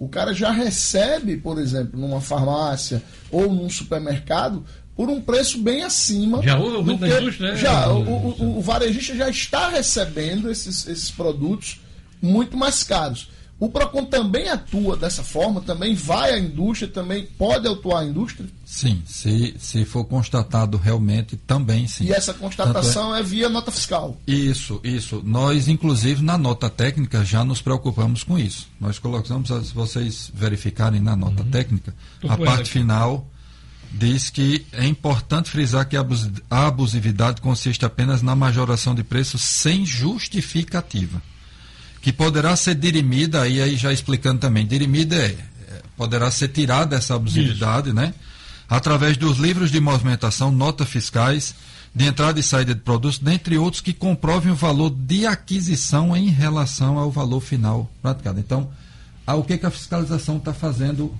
[0.04, 4.62] O cara já recebe, por exemplo, numa farmácia ou num supermercado
[4.94, 6.42] por um preço bem acima.
[6.42, 7.52] Já houve aumento da indústria?
[7.52, 7.56] Né?
[7.56, 11.80] Já, o, o, o, varejista já está recebendo esses, esses produtos
[12.20, 13.30] muito mais caros.
[13.64, 18.46] O PROCON também atua dessa forma, também vai à indústria, também pode atuar a indústria?
[18.62, 22.04] Sim, se, se for constatado realmente, também sim.
[22.04, 23.20] E essa constatação é...
[23.20, 23.22] é...
[23.22, 24.18] via nota fiscal?
[24.26, 25.22] Isso, isso.
[25.24, 28.68] Nós, inclusive, na nota técnica, já nos preocupamos com isso.
[28.78, 31.50] Nós colocamos, se vocês verificarem na nota uhum.
[31.50, 32.70] técnica, Tô a parte aqui.
[32.70, 33.26] final
[33.90, 39.86] diz que é importante frisar que a abusividade consiste apenas na majoração de preços sem
[39.86, 41.22] justificativa
[42.04, 46.96] que poderá ser dirimida, e aí já explicando também, dirimida é, é poderá ser tirada
[46.96, 47.96] essa abusividade, Isso.
[47.96, 48.12] né?
[48.68, 51.54] Através dos livros de movimentação, notas fiscais,
[51.94, 56.28] de entrada e saída de produtos, dentre outros que comprovem o valor de aquisição em
[56.28, 58.38] relação ao valor final praticado.
[58.38, 58.68] Então,
[59.26, 61.10] o que, que a fiscalização está fazendo,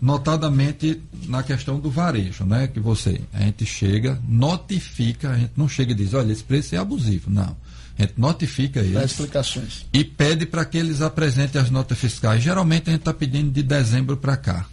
[0.00, 2.68] notadamente na questão do varejo, né?
[2.68, 6.74] Que você, a gente chega, notifica, a gente não chega e diz, olha, esse preço
[6.74, 7.30] é abusivo.
[7.30, 7.54] Não.
[8.02, 8.94] A gente notifica eles.
[8.94, 9.86] Dá explicações.
[9.92, 12.42] E pede para que eles apresentem as notas fiscais.
[12.42, 14.66] Geralmente a gente está pedindo de dezembro para cá.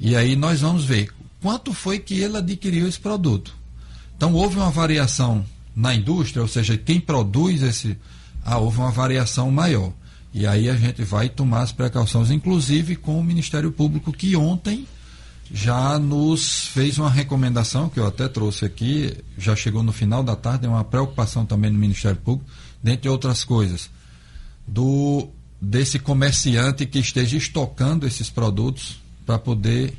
[0.00, 3.54] E aí nós vamos ver quanto foi que ele adquiriu esse produto.
[4.16, 5.44] Então houve uma variação
[5.74, 7.98] na indústria, ou seja, quem produz esse.
[8.42, 9.92] Ah, houve uma variação maior.
[10.32, 14.86] E aí a gente vai tomar as precauções, inclusive com o Ministério Público, que ontem
[15.52, 20.34] já nos fez uma recomendação, que eu até trouxe aqui, já chegou no final da
[20.34, 22.50] tarde, é uma preocupação também no Ministério Público,
[22.82, 23.90] dentre outras coisas,
[24.66, 25.28] do
[25.60, 29.96] desse comerciante que esteja estocando esses produtos para poder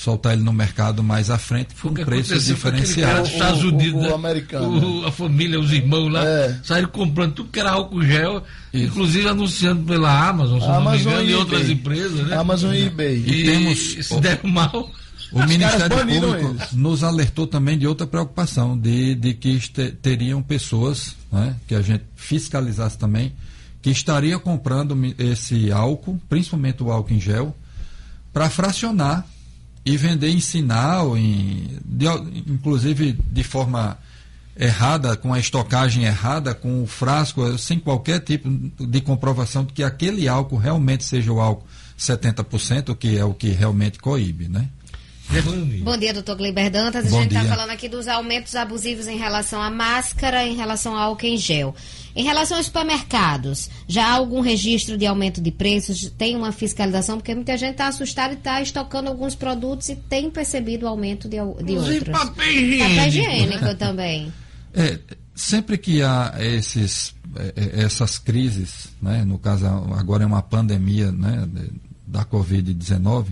[0.00, 3.28] soltar ele no mercado mais à frente com preços diferenciados.
[3.28, 5.00] Dos Estados Unidos, o, o, o americano.
[5.02, 6.58] O, a família, os irmãos lá, é.
[6.64, 8.42] saíram comprando tudo que era álcool gel,
[8.72, 8.86] Isso.
[8.86, 12.34] inclusive anunciando pela Amazon, se Amazon não me engano, e, e outras empresas, né?
[12.34, 13.22] Amazon e eBay.
[13.26, 14.90] E, e temos, se der mal.
[15.32, 19.60] O Ministério Público nos alertou também de outra preocupação, de, de que
[20.02, 23.32] teriam pessoas, né, que a gente fiscalizasse também,
[23.80, 27.54] que estaria comprando esse álcool, principalmente o álcool em gel,
[28.32, 29.24] para fracionar
[29.84, 32.06] e vender em sinal, em, de,
[32.46, 33.98] inclusive de forma
[34.56, 39.82] errada, com a estocagem errada, com o frasco, sem qualquer tipo de comprovação de que
[39.82, 41.66] aquele álcool realmente seja o álcool
[41.98, 44.68] 70%, que é o que realmente coíbe, né?
[45.82, 47.06] Bom dia, doutor Gleiber Dantas.
[47.06, 51.10] A gente está falando aqui dos aumentos abusivos em relação à máscara, em relação ao
[51.10, 51.72] álcool em gel.
[52.16, 56.12] Em relação aos supermercados, já há algum registro de aumento de preços?
[56.18, 57.18] Tem uma fiscalização?
[57.18, 61.28] Porque muita gente está assustada e está estocando alguns produtos e tem percebido o aumento
[61.28, 62.08] de, de outros.
[62.08, 64.32] Papel higiênico, papel higiênico também.
[64.74, 64.98] É,
[65.32, 69.64] sempre que há esses, é, é, essas crises, né, no caso
[69.96, 71.48] agora é uma pandemia né,
[72.04, 73.26] da Covid-19,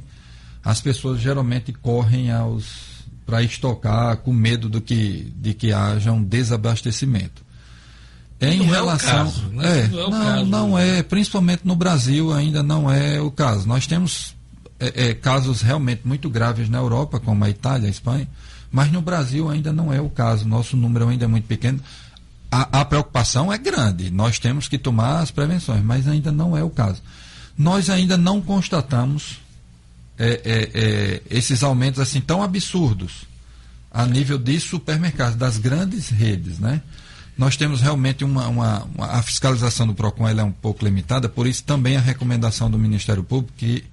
[0.64, 2.98] as pessoas geralmente correm aos
[3.28, 7.44] para estocar com medo do que, de que haja um desabastecimento.
[8.40, 9.10] Em não relação.
[9.10, 9.80] É caso, né?
[9.80, 10.98] é, não, é, não, caso, não né?
[10.98, 13.68] é, principalmente no Brasil ainda não é o caso.
[13.68, 14.34] Nós temos
[14.80, 18.26] é, é, casos realmente muito graves na Europa, como a Itália, a Espanha,
[18.70, 20.48] mas no Brasil ainda não é o caso.
[20.48, 21.80] Nosso número ainda é muito pequeno.
[22.50, 26.64] A, a preocupação é grande, nós temos que tomar as prevenções, mas ainda não é
[26.64, 27.02] o caso.
[27.58, 29.38] Nós ainda não constatamos
[30.18, 33.26] é, é, é esses aumentos assim tão absurdos
[33.90, 36.82] a nível de supermercados, das grandes redes, né?
[37.36, 41.28] Nós temos realmente uma, uma, uma, a fiscalização do PROCON ela é um pouco limitada,
[41.28, 43.84] por isso também a recomendação do Ministério Público que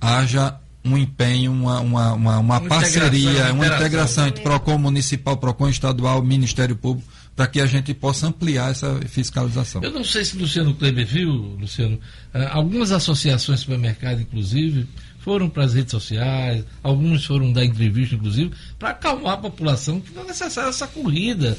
[0.00, 6.22] haja um empenho, uma, uma, uma, uma parceria, uma integração entre PROCON municipal, PROCON estadual,
[6.22, 9.82] Ministério Público, para que a gente possa ampliar essa fiscalização.
[9.82, 11.96] Eu não sei se Luciano Kleber viu, Luciano,
[12.34, 14.88] uh, algumas associações de supermercado, inclusive,
[15.22, 20.12] foram para as redes sociais, alguns foram dar entrevista, inclusive, para acalmar a população que
[20.12, 21.56] não é necessária essa corrida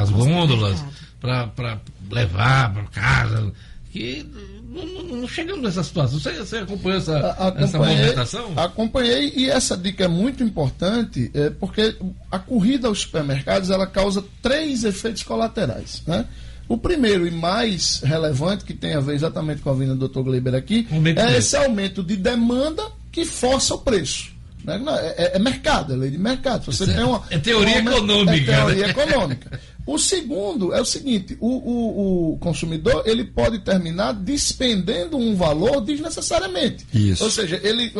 [0.00, 0.84] as gôndolas
[1.20, 1.78] para
[2.10, 3.52] levar para casa.
[3.90, 4.26] Que
[4.70, 6.18] não, não, não, chegamos nessa situação.
[6.18, 8.52] Você, você acompanhou essa, essa movimentação?
[8.56, 11.94] Acompanhei e essa dica é muito importante, é, porque
[12.30, 16.02] a corrida aos supermercados ela causa três efeitos colaterais.
[16.06, 16.24] Né?
[16.72, 20.22] O primeiro e mais relevante, que tem a ver exatamente com a vinda do Dr.
[20.22, 20.88] Gleiber aqui,
[21.18, 22.82] é esse aumento de demanda
[23.12, 24.32] que força o preço.
[24.64, 24.82] Né?
[24.88, 26.64] É, é, é, mercado, é lei de mercado.
[26.64, 28.52] Você é, tem uma, é teoria uma, econômica.
[28.52, 28.90] É teoria né?
[28.90, 29.60] econômica.
[29.84, 35.80] O segundo é o seguinte: o, o, o, consumidor ele pode terminar despendendo um valor
[35.80, 36.86] desnecessariamente.
[36.94, 37.24] Isso.
[37.24, 37.92] Ou seja, ele,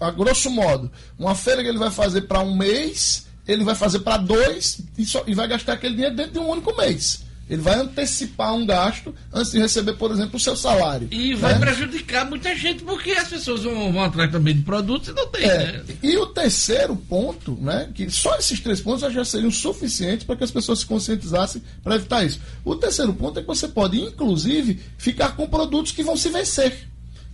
[0.00, 4.00] a grosso modo, uma feira que ele vai fazer para um mês, ele vai fazer
[4.00, 7.29] para dois e, só, e vai gastar aquele dinheiro dentro de um único mês.
[7.50, 11.08] Ele vai antecipar um gasto antes de receber, por exemplo, o seu salário.
[11.10, 11.58] E vai né?
[11.58, 15.42] prejudicar muita gente, porque as pessoas vão, vão atrás também de produtos e não tem.
[15.42, 15.84] É, né?
[16.00, 20.44] E o terceiro ponto, né, que só esses três pontos já seriam suficientes para que
[20.44, 22.40] as pessoas se conscientizassem para evitar isso.
[22.64, 26.86] O terceiro ponto é que você pode, inclusive, ficar com produtos que vão se vencer.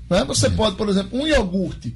[0.09, 0.25] Né?
[0.25, 1.95] Você pode, por exemplo, um iogurte.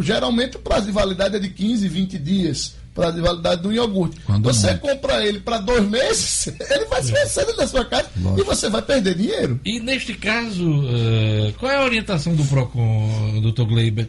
[0.00, 4.20] Geralmente o prazo de validade é de 15, 20 dias prazo de validade do iogurte.
[4.26, 4.80] Quando você muito.
[4.80, 8.40] compra ele para dois meses, ele vai se vencendo na sua casa Lógico.
[8.40, 9.60] e você vai perder dinheiro.
[9.64, 14.08] E neste caso, uh, qual é a orientação do PROCON, doutor Gleiber?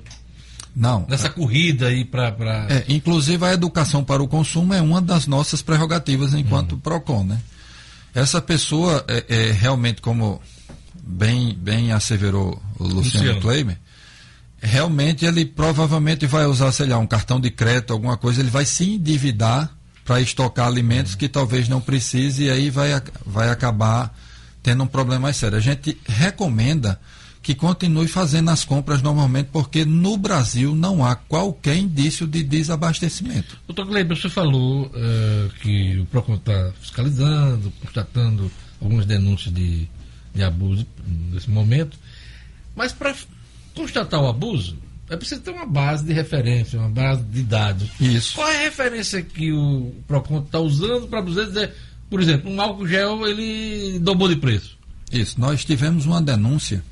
[0.76, 1.06] Não.
[1.08, 2.32] Nessa corrida aí para.
[2.32, 2.68] Pra...
[2.70, 6.80] É, inclusive a educação para o consumo é uma das nossas prerrogativas enquanto hum.
[6.80, 7.40] PROCON, né?
[8.14, 10.42] Essa pessoa é, é, realmente, como
[11.04, 13.42] bem, bem asseverou o Luciano, Luciano.
[13.42, 13.78] Kleiber,
[14.64, 18.66] realmente ele provavelmente vai usar, sei lá, um cartão de crédito, alguma coisa, ele vai
[18.66, 19.70] se endividar
[20.06, 22.90] para estocar alimentos que talvez não precise e aí vai,
[23.26, 24.18] vai acabar
[24.62, 25.58] tendo um problema mais sério.
[25.58, 27.00] A gente recomenda
[27.42, 33.58] que continue fazendo as compras normalmente, porque no Brasil não há qualquer indício de desabastecimento.
[33.68, 38.50] Doutor Gleiber, você falou uh, que o PROCON está fiscalizando, constatando
[38.82, 39.90] algumas denúncias de,
[40.34, 41.98] de abuso nesse momento,
[42.74, 43.14] mas para
[43.74, 44.78] constatar o abuso,
[45.10, 47.90] é preciso ter uma base de referência, uma base de dados.
[48.00, 48.36] Isso.
[48.36, 51.74] Qual é a referência que o PROCON está usando para dizer,
[52.10, 54.78] por exemplo, um álcool gel ele dobrou de preço?
[55.12, 55.40] Isso.
[55.40, 56.84] Nós tivemos uma denúncia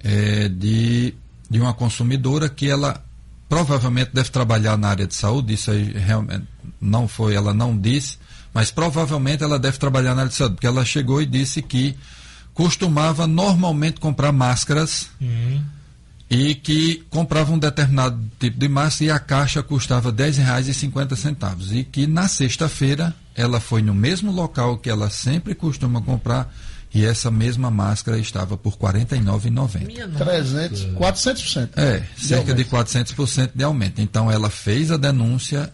[0.00, 1.14] é, de,
[1.48, 3.02] de uma consumidora que ela
[3.48, 6.44] provavelmente deve trabalhar na área de saúde, isso aí realmente
[6.80, 8.18] não foi, ela não disse,
[8.52, 11.96] mas provavelmente ela deve trabalhar na área de saúde, porque ela chegou e disse que
[12.54, 15.60] costumava normalmente comprar máscaras uhum.
[16.30, 21.84] e que comprava um determinado tipo de máscara e a caixa custava R$ 10,50 e
[21.84, 26.54] que na sexta-feira ela foi no mesmo local que ela sempre costuma comprar
[26.94, 30.16] e essa mesma máscara estava por R$ 49,90.
[30.16, 31.70] 300, 400%.
[31.76, 34.00] É, cerca de, de 400% de aumento.
[34.00, 35.72] Então ela fez a denúncia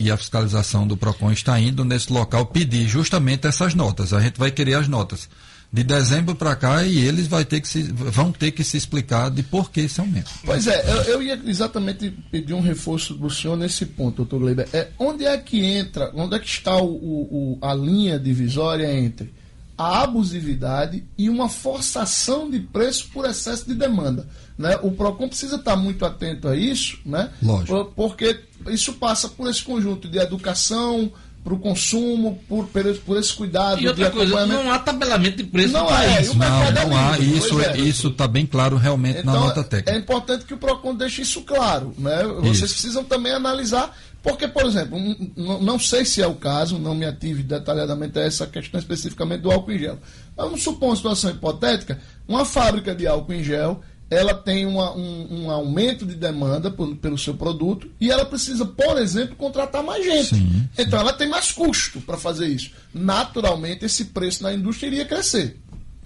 [0.00, 4.12] e a fiscalização do PROCON está indo nesse local pedir justamente essas notas.
[4.12, 5.28] A gente vai querer as notas
[5.70, 9.30] de dezembro para cá e eles vai ter que se, vão ter que se explicar
[9.30, 10.30] de por que esse aumento.
[10.44, 14.68] Pois é, eu, eu ia exatamente pedir um reforço do senhor nesse ponto, doutor Gleiber.
[14.72, 19.32] É, onde é que entra, onde é que está o, o, a linha divisória entre
[19.76, 24.26] a abusividade e uma forçação de preço por excesso de demanda?
[24.56, 24.76] Né?
[24.82, 27.30] O PROCON precisa estar muito atento a isso, né?
[27.42, 27.92] Lógico.
[27.94, 31.12] porque isso passa por esse conjunto de educação,
[31.42, 33.80] para o consumo, por, por esse cuidado.
[33.80, 36.36] E outra coisa, não há tabelamento de preço não é, isso.
[36.36, 37.18] Não, é não há.
[37.18, 39.92] Isso é, isso está bem claro realmente então, na nota técnica.
[39.92, 41.94] É importante que o PROCON deixe isso claro.
[41.98, 42.22] Né?
[42.40, 42.74] Vocês isso.
[42.74, 44.98] precisam também analisar, porque, por exemplo,
[45.36, 49.50] não sei se é o caso, não me ative detalhadamente a essa questão especificamente do
[49.50, 49.98] álcool em gel.
[50.36, 54.94] Mas vamos supor uma situação hipotética, uma fábrica de álcool em gel ela tem uma,
[54.96, 59.82] um, um, aumento de demanda por, pelo seu produto e ela precisa, por exemplo, contratar
[59.82, 60.36] mais gente.
[60.36, 61.04] Sim, então sim.
[61.04, 62.70] ela tem mais custo para fazer isso.
[62.92, 65.58] Naturalmente, esse preço na indústria iria crescer.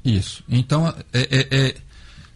[0.04, 0.42] Isso.
[0.48, 1.74] Então, é, é, é,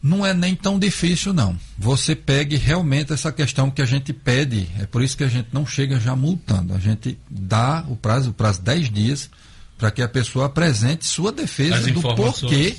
[0.01, 1.59] não é nem tão difícil, não.
[1.77, 5.49] Você pegue realmente essa questão que a gente pede, é por isso que a gente
[5.53, 6.75] não chega já multando.
[6.75, 9.31] A gente dá o prazo, o prazo 10 dias,
[9.77, 12.77] para que a pessoa apresente sua defesa do porquê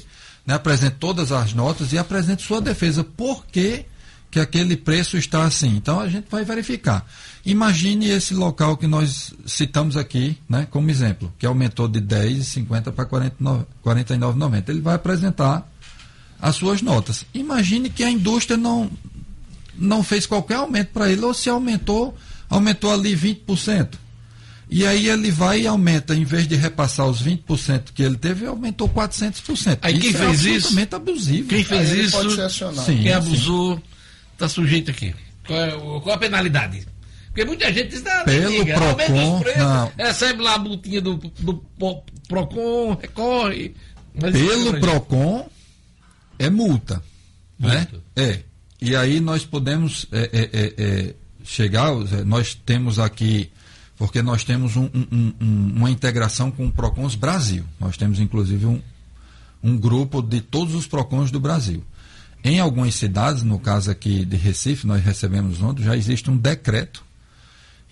[0.47, 3.03] né, apresente todas as notas e apresente sua defesa.
[3.03, 3.85] Por que,
[4.31, 5.75] que aquele preço está assim?
[5.75, 7.05] Então a gente vai verificar.
[7.45, 13.05] Imagine esse local que nós citamos aqui, né, como exemplo, que aumentou de 10,50 para
[13.05, 14.69] 49,90.
[14.69, 15.69] Ele vai apresentar
[16.41, 17.25] as suas notas.
[17.33, 18.89] Imagine que a indústria não,
[19.75, 22.15] não fez qualquer aumento para ele, ou se aumentou,
[22.49, 24.06] aumentou ali 20%.
[24.69, 28.45] E aí ele vai e aumenta, em vez de repassar os 20% que ele teve,
[28.45, 29.79] aumentou 400%.
[29.81, 30.95] Aí quem isso fez é isso?
[30.95, 31.47] abusivo.
[31.47, 32.29] Quem fez isso,
[32.85, 33.81] sim, quem abusou,
[34.33, 35.15] está sujeito aqui.
[35.45, 36.85] Qual é, qual é a penalidade?
[37.27, 39.91] Porque muita gente diz, não, Pelo liga, Procon, preços, não.
[39.97, 43.73] recebe lá a multinha do, do Po- Procon, recorre.
[44.19, 45.47] Mas Pelo isso- PROCON
[46.39, 47.01] é multa.
[47.59, 47.87] Né?
[48.15, 48.39] É.
[48.81, 51.13] E aí nós podemos é, é, é, é,
[51.43, 51.93] chegar,
[52.25, 53.49] nós temos aqui,
[53.97, 57.63] porque nós temos um- um- um- uma integração com o PROCONs Brasil.
[57.79, 58.81] Nós temos inclusive um,
[59.77, 61.83] grupo de todos os PROCONs do Brasil.
[62.43, 67.03] Em algumas cidades, no caso aqui de Recife, nós recebemos ontem, já existe um decreto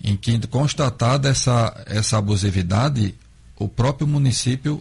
[0.02, 3.14] em que, constatada essa, essa abusividade,
[3.58, 4.80] o próprio município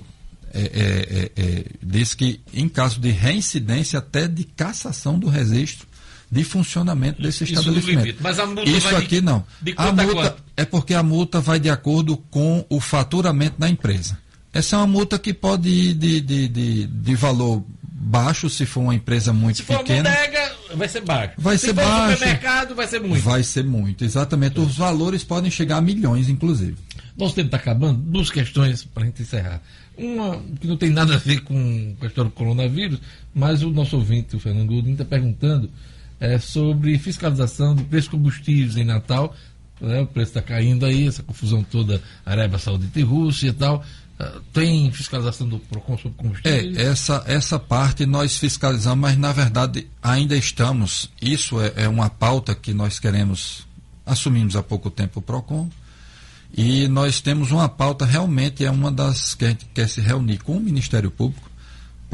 [0.53, 5.87] é, é, é, é, diz que, em caso de reincidência, até de cassação do registro
[6.31, 7.99] de funcionamento desse Isso estabelecimento.
[8.05, 8.19] limite.
[8.21, 9.43] Mas a multa Isso vai de- aqui não.
[9.61, 10.43] de a a multa quanto?
[10.57, 14.17] é porque a multa vai de acordo com o faturamento da empresa.
[14.53, 18.81] Essa é uma multa que pode ir de, de, de, de valor baixo, se for
[18.81, 20.09] uma empresa muito Se for pequena.
[20.09, 21.33] bodega, vai ser baixo.
[21.37, 22.13] Vai Se ser for baixo.
[22.17, 23.21] supermercado, vai ser muito.
[23.23, 24.59] Vai ser muito, exatamente.
[24.59, 26.75] Os valores podem chegar a milhões, inclusive.
[27.17, 27.99] Nosso tempo está acabando.
[27.99, 29.61] Duas questões para a gente encerrar.
[29.97, 32.99] Uma que não tem nada a ver com a história do coronavírus,
[33.33, 35.69] mas o nosso ouvinte, o Fernando Godinho, está perguntando
[36.19, 39.35] é, sobre fiscalização do preço de combustíveis em Natal.
[39.79, 43.83] né, o preço está caindo aí, essa confusão toda, Arábia Saudita e Rússia e tal.
[44.17, 46.77] Ah, tem fiscalização do PROCON sobre combustíveis?
[46.77, 51.11] É, essa, essa parte nós fiscalizamos, mas na verdade ainda estamos.
[51.21, 53.67] Isso é, é uma pauta que nós queremos,
[54.05, 55.69] assumimos há pouco tempo o PROCON.
[56.57, 60.37] E nós temos uma pauta, realmente é uma das que a gente quer se reunir
[60.37, 61.44] com o Ministério Público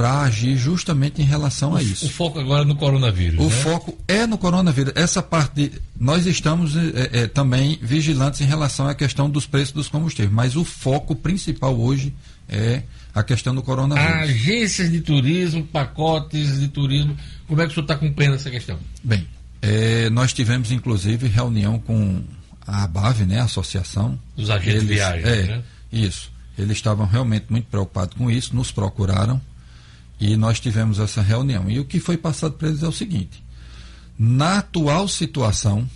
[0.02, 2.08] para agir justamente em relação a isso.
[2.08, 3.40] O foco agora é no coronavírus.
[3.40, 3.56] O né?
[3.62, 4.94] foco é no coronavírus.
[4.96, 9.72] Essa parte, de- nós estamos é, é, também vigilantes em relação à questão dos preços
[9.76, 12.16] dos combustíveis, mas o foco principal hoje
[12.50, 12.82] é
[13.14, 14.12] a questão do coronavírus.
[14.32, 17.16] Agências de turismo, pacotes de turismo,
[17.48, 18.80] como é que o senhor está acompanhando essa questão?
[19.04, 19.28] Bem,
[19.62, 22.24] é, nós tivemos inclusive reunião com
[22.66, 24.18] a ABAV, né, a associação.
[24.36, 25.62] Dos agentes de viagem, É, né?
[25.94, 26.32] isso.
[26.58, 29.40] Eles estavam realmente muito preocupados com isso, nos procuraram
[30.22, 31.70] e nós tivemos essa reunião.
[31.70, 33.44] E o que foi passado para eles é o seguinte:
[34.18, 35.90] na atual situação,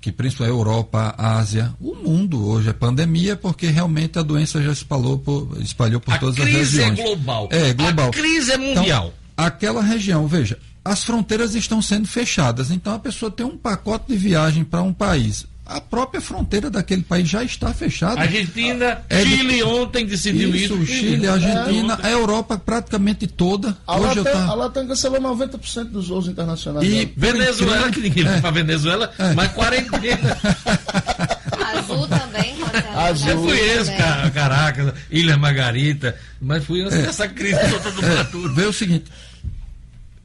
[0.00, 4.60] que principalmente a Europa, a Ásia, o mundo hoje é pandemia, porque realmente a doença
[4.60, 7.00] já espalhou por, espalhou por A todas as crise é regiões.
[7.08, 7.48] global.
[7.52, 8.08] É, global.
[8.08, 9.14] A crise é mundial.
[9.14, 14.06] Então, aquela região, veja, as fronteiras estão sendo fechadas, então a pessoa tem um pacote
[14.08, 15.46] de viagem para um país.
[15.70, 18.20] A própria fronteira daquele país já está fechada.
[18.20, 20.74] Argentina, É Chile ontem decidiu isso.
[20.74, 23.76] Isso, Chile, Argentina, a Europa praticamente toda.
[23.86, 26.86] A Hoje eu Latam, tá- a Latam cancelou 90% dos voos internacionais.
[26.88, 27.10] E dela.
[27.16, 28.40] Venezuela, que ninguém vai é.
[28.40, 29.32] para Venezuela, É.
[29.34, 30.36] mas quarentena.
[31.78, 32.54] Azul também.
[32.96, 33.28] Azul.
[33.30, 33.98] Eu fui esse, também.
[33.98, 38.54] Ca- Caracas, Ilha Margarita, mas fui antes dessa crise toda do É, Brasil.
[38.54, 39.04] vê o seguinte,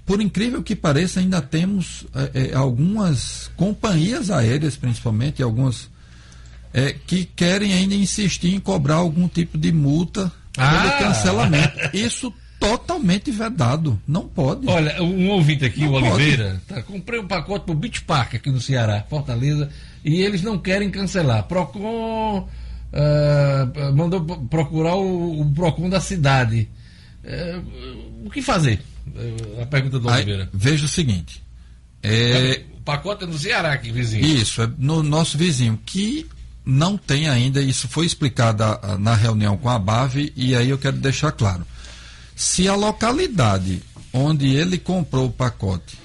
[0.06, 5.90] por incrível que pareça, ainda temos é, é, algumas companhias aéreas, principalmente, algumas
[6.74, 10.82] é, que querem ainda insistir em cobrar algum tipo de multa Ah!
[10.82, 11.80] pelo cancelamento.
[11.96, 14.00] Isso totalmente vedado.
[14.08, 14.68] Não pode.
[14.68, 15.96] Olha, um ouvinte aqui, Não o.
[15.96, 19.70] Oliveira, tá, comprei um pacote pro Beach Park aqui no Ceará, Fortaleza,
[20.04, 21.44] e eles não querem cancelar.
[21.44, 22.48] Procon
[22.96, 26.70] ah, mandou procurar o, o Procon da cidade.
[27.24, 27.60] Eh,
[28.24, 28.80] o que fazer?
[29.62, 30.50] A pergunta do Oliveira.
[30.54, 31.44] veja o seguinte.
[32.02, 34.26] É, O pacote é no Ceará aqui, vizinho.
[34.26, 36.28] Isso, é no nosso vizinho, que
[36.66, 38.64] não tem ainda, isso foi explicado
[39.00, 41.66] na reunião com a BAV, e aí eu quero deixar claro.
[42.36, 45.98] Se a localidade onde ele comprou o pacote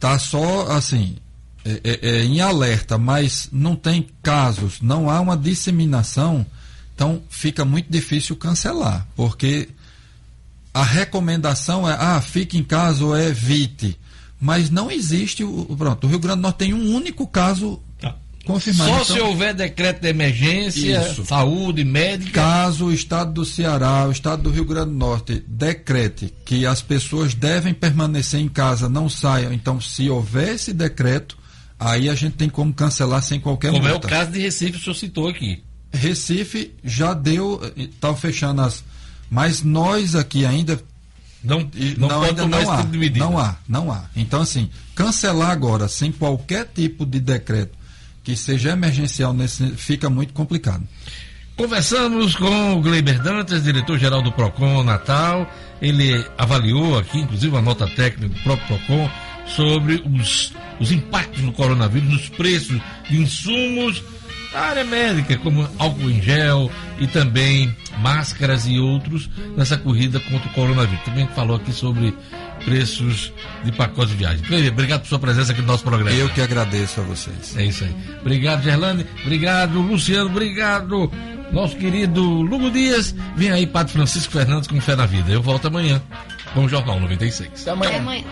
[0.00, 1.16] tá só assim,
[1.64, 6.44] é, é, é, em alerta, mas não tem casos, não há uma disseminação,
[6.94, 9.68] então fica muito difícil cancelar, porque
[10.74, 13.98] a recomendação é, ah, fique em casa ou evite.
[14.40, 15.64] Mas não existe o.
[15.78, 18.16] Pronto, o Rio Grande do Norte tem um único caso Tá.
[18.44, 18.90] confirmado.
[18.90, 21.24] Só Então, se houver decreto de emergência, Isso.
[21.24, 22.32] saúde, médica.
[22.40, 26.82] Caso o estado do Ceará, o estado do Rio Grande do Norte decrete que as
[26.82, 31.38] pessoas devem permanecer em casa, não saiam, então se houver esse decreto,
[31.78, 34.08] aí a gente tem como cancelar sem qualquer Como é o multa.
[34.08, 35.62] caso de Recife, o senhor citou aqui.
[35.92, 38.82] Recife já deu, está fechando as.
[39.32, 40.78] Mas nós aqui ainda
[41.42, 41.60] Não,
[41.96, 42.84] não, pode ainda não há.
[43.16, 44.04] Não há, não há.
[44.14, 47.72] Então, assim, cancelar agora, sem qualquer tipo de decreto
[48.22, 50.86] que seja emergencial, nesse, fica muito complicado.
[51.56, 55.50] Conversamos com o Gleiber Dantas, diretor-geral do PROCON Natal.
[55.80, 59.10] Ele avaliou aqui, inclusive, a nota técnica do próprio PROCON
[59.46, 62.78] sobre os, os impactos do coronavírus nos preços
[63.08, 64.04] de insumos
[64.54, 70.48] a área médica, como álcool em gel e também máscaras e outros nessa corrida contra
[70.48, 71.04] o coronavírus.
[71.04, 72.14] Também falou aqui sobre
[72.64, 73.32] preços
[73.64, 74.44] de pacotes de viagem.
[74.68, 76.10] Obrigado por sua presença aqui no nosso programa.
[76.12, 77.56] Eu que agradeço a vocês.
[77.56, 77.94] É isso aí.
[78.20, 79.06] Obrigado, Gerlane.
[79.22, 80.26] Obrigado, Luciano.
[80.30, 81.10] Obrigado,
[81.52, 83.14] nosso querido Lugo Dias.
[83.36, 85.30] Vem aí, Padre Francisco Fernandes com Fé na Vida.
[85.32, 86.00] Eu volto amanhã
[86.54, 87.62] com o Jornal 96.
[87.62, 87.90] Até amanhã.
[87.90, 88.24] Até amanhã.